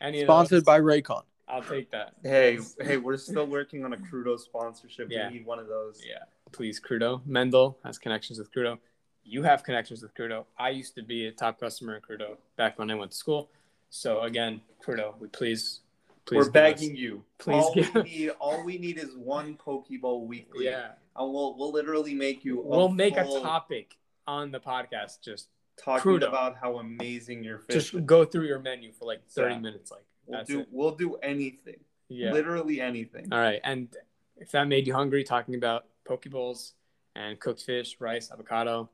[0.00, 1.22] any of Sponsored by Raycon.
[1.48, 2.14] I'll take that.
[2.22, 5.08] Hey, hey, we're still working on a Crudo sponsorship.
[5.10, 5.28] Yeah.
[5.28, 6.00] We need one of those.
[6.08, 6.18] Yeah,
[6.52, 7.20] please, Crudo.
[7.26, 8.78] Mendel has connections with Crudo.
[9.24, 10.44] You have connections with Crudo.
[10.58, 13.50] I used to be a top customer in Crudo back when I went to school.
[13.90, 15.80] So again, Crudo, we please,
[16.24, 16.36] please.
[16.36, 17.24] We're begging us- you.
[17.38, 20.66] Please all give- we need, all we need is one poke bowl weekly.
[20.66, 22.62] Yeah, and we'll we'll literally make you.
[22.64, 23.96] we'll make a topic
[24.26, 25.20] on the podcast.
[25.20, 25.48] Just
[25.82, 26.28] talking Crudo.
[26.28, 27.74] about how amazing your fish.
[27.74, 28.00] just is.
[28.04, 29.60] go through your menu for like thirty Yeah.
[29.60, 29.90] minutes.
[29.90, 30.68] Like We'll that's do it.
[30.70, 31.80] we'll do anything.
[32.08, 32.32] Yeah.
[32.32, 33.28] Literally anything.
[33.32, 33.88] All right, and
[34.36, 36.74] if that made you hungry, talking about poke bowls
[37.14, 38.90] and cooked fish, rice, avocado,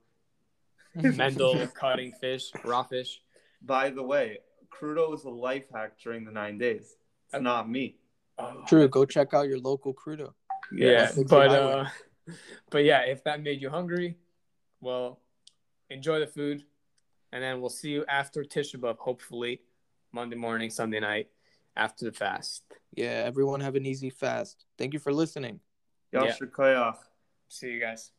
[0.95, 3.21] Mendel cutting fish, raw fish.
[3.63, 4.39] By the way,
[4.71, 6.97] Crudo is a life hack during the nine days.
[7.27, 7.43] It's Okay.
[7.43, 7.97] not me.
[8.39, 8.87] Oh, True.
[8.89, 10.33] Go check out your local Crudo.
[10.73, 11.87] Yeah, that's the but uh,
[12.71, 14.17] but yeah, if that made you hungry,
[14.81, 15.21] well,
[15.91, 16.65] enjoy the food,
[17.33, 19.61] and then we'll see you after Tisha B'av, hopefully
[20.13, 21.29] Monday morning, Sunday night,
[21.77, 22.63] after the fast.
[22.95, 23.23] Yeah.
[23.25, 24.65] Everyone have an easy fast.
[24.79, 25.61] Thank you for listening.
[26.13, 26.27] Yeah.
[26.27, 26.97] Yasher Koyach.
[27.49, 28.11] See you guys.